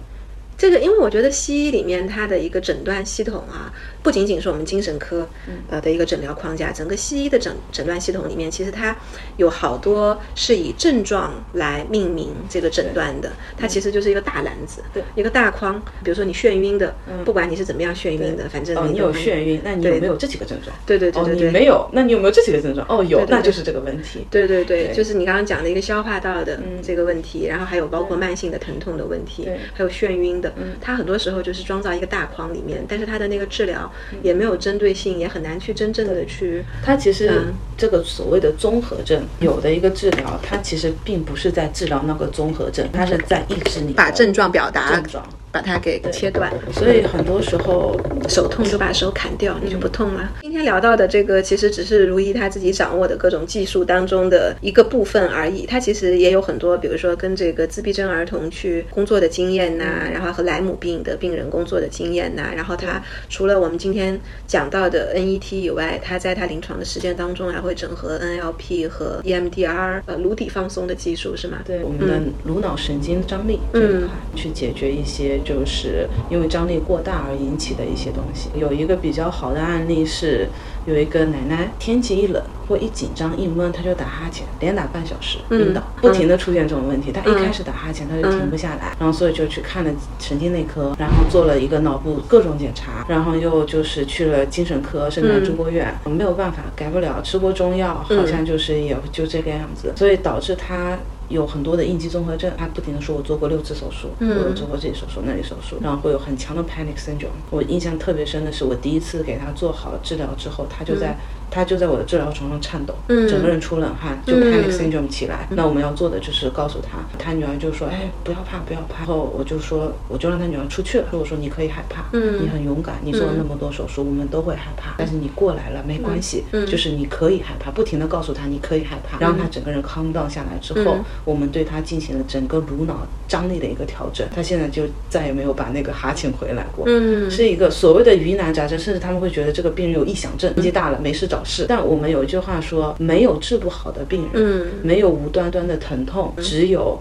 [0.57, 5.27] 这个，因为我觉得西医里面它的一个诊断系统啊，不仅仅是我们精神科
[5.69, 8.95] 呃的一个诊疗框架，整个西医的诊诊断系统里面，其实它
[9.37, 15.03] 有好多是以症状来命名这个诊断的，它其实就是一个大篮子，对。
[15.15, 15.81] 一个大框。
[16.03, 16.93] 比如说你眩晕的，
[17.23, 20.75] 不管你是怎么样眩晕的，反正哦，你有眩晕，那你有没有这几个症状？
[20.85, 21.47] 对对对哦，对对。
[21.47, 22.85] 你没有，那你有没有这几个症状？
[22.89, 24.25] 哦，有，那就是这个问题。
[24.29, 33.91] 对对对，就是你刚刚讲的一个消化道的这个问题，然后还有包括慢性的疼痛的问题，还有眩晕的，它很多时候就是装在一个大框里面，但是它的那个治疗
[34.21, 37.53] 也没有针对性，也很难去真正的去，它其实嗯。
[37.75, 45.27] 这个所谓的综合症，有的一个治疗，它其实并不是在治疗那个综合症，它是在抑制你把症状表达症状。
[45.53, 46.51] 把它给切断。
[46.73, 47.95] 所以很多时候，
[48.27, 50.29] 手痛就把手砍掉，你就不痛了。
[50.41, 55.67] 今天聊到的这个，其实只是如一他自己掌握的各种技术当中的一个部分而已。
[55.67, 62.99] 他其实也有很多，比如说跟这个自闭症儿童去工作的经验呐、然后和莱姆病的病人工作的经验呐、然后他
[63.29, 71.59] 除了我们今天讲到的 NET 以外，他在他临床的实践当中还会整合 NLP 和 EMDR 呃颅底放松的技术，是吗？
[71.63, 78.49] 对我们的颅脑神经张力这一块、去解决一些就是因为张力过大而引起的一些东西。
[78.55, 80.47] 有一个比较好的案例是，
[80.85, 87.11] 有一个奶奶天气一冷或一紧张一闷，她就打哈欠，连打半小时晕倒，不停的出现这种问题。
[87.11, 100.97] 她一开始打哈欠，她就停不下来，然后所以就去看了神经内科，然后做了一个脑部各种检查，然后又就是去了精神科、甚至中国院，没有办法改不了，吃过中药，好像就是也就这个样子，所以导致她。
[101.29, 107.29] 有很多的应激综合症，他不停的说我做过六次手术，我有做过这里手术那里手术，然后会有很强的 panic syndrome。
[107.49, 111.17] 我印象特别深的是，我第一次给他做好治疗之后，他就在、
[111.53, 115.47] 他就在我的治疗床上颤抖，整个人出冷汗，就 panic syndrome 起来。
[115.51, 118.99] 那我们要做的就是告诉他，他女儿就说，哎，不要怕，不要怕。
[118.99, 137.29] 然后我就说，我就让他女儿出去了，说我说你可以害怕，你很勇敢，你做了那么多手术，我们都会害怕，但是你过来了没关系，就是你可以害怕，不停的告诉他你可以害怕，让他整个人 calm down 下来之后，我们对他进行了整个颅脑张力的一个调整，他现在就再也没有把那个哈欠回来过，嗯。
[137.29, 141.65] 是一个所谓的疑难杂症，甚至他们会觉得这个病人有臆想症，年纪大了没事找事。
[141.67, 146.99] 但我们有一句话说，没有治不好的病人，嗯没有无端端的疼痛，只有。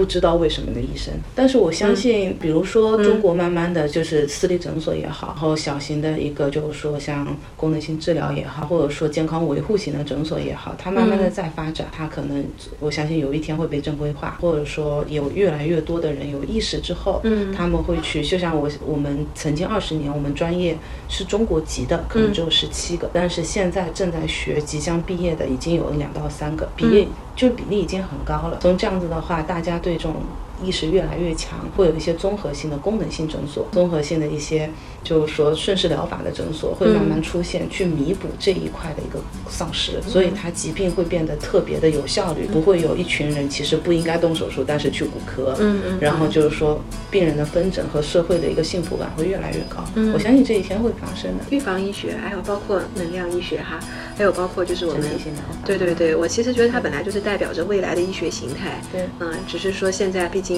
[0.00, 12.42] 不知道为什么的医生，但是我相信，比如说中国慢慢的就是私立诊所也好，然后小型的一个就是说像功能性治疗也好，或者说健康维护型的诊所也好，它慢慢的在发展，它可能
[12.78, 17.54] 我相信有一天会被正规化，或者说有越来越多的人有意识之后，嗯。
[17.54, 20.74] 他们会去，就像我我们曾经二十年，我们专业
[21.10, 28.58] 是中国籍的，可能只有十七个，但是现在正在学，即将毕业的已经有两到三个，毕业就比例已经很高了。
[28.60, 30.16] 从这样子的话，大家对这种
[30.62, 34.70] 意识越来越强，会有一些综合性的功能性诊所，综合性的一些
[35.02, 46.80] 就是说顺势疗法的诊所会慢慢出现，去弥补这一块的一个丧失，所以它疾病会变得特别的有效率，不会有一群人其实不应该动手术，但是去骨科，嗯嗯然后就是说
[47.10, 49.84] 病人的分诊和社会的一个幸福感会越来越高。
[50.12, 51.44] 我相信这一天会发生的。
[51.50, 53.80] 预防医学，还有包括能量医学哈，
[54.16, 55.02] 还有包括就是我们
[55.64, 58.80] 对对对，我其实觉得它本来就是代表着未来的医学形态。
[58.92, 60.49] 对嗯，只是说现在毕竟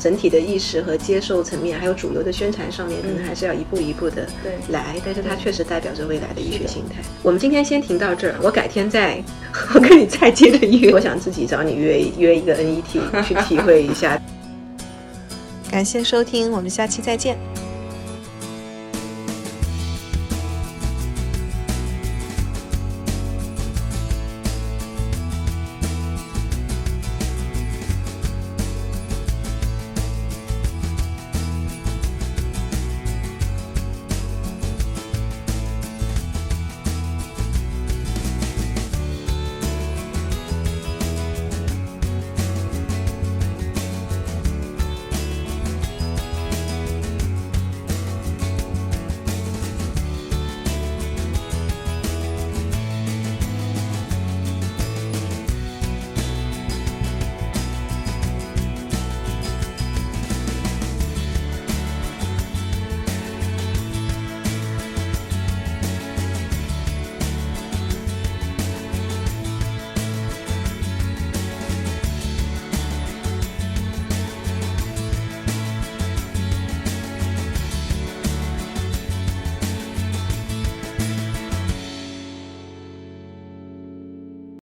[0.00, 4.96] 整体的意识和接受层面，还有主流的宣传上面，可能还是要一步一步的对来。
[5.04, 7.02] 但是它确实代表着未来的医学形态。
[7.22, 9.22] 我们今天先停到这儿，我改天再
[9.74, 10.90] 我跟你再接着约。
[10.92, 14.18] 我想自己找你约约一个 NET 去体会一下。
[15.70, 17.36] 感谢收听，我们下期再见。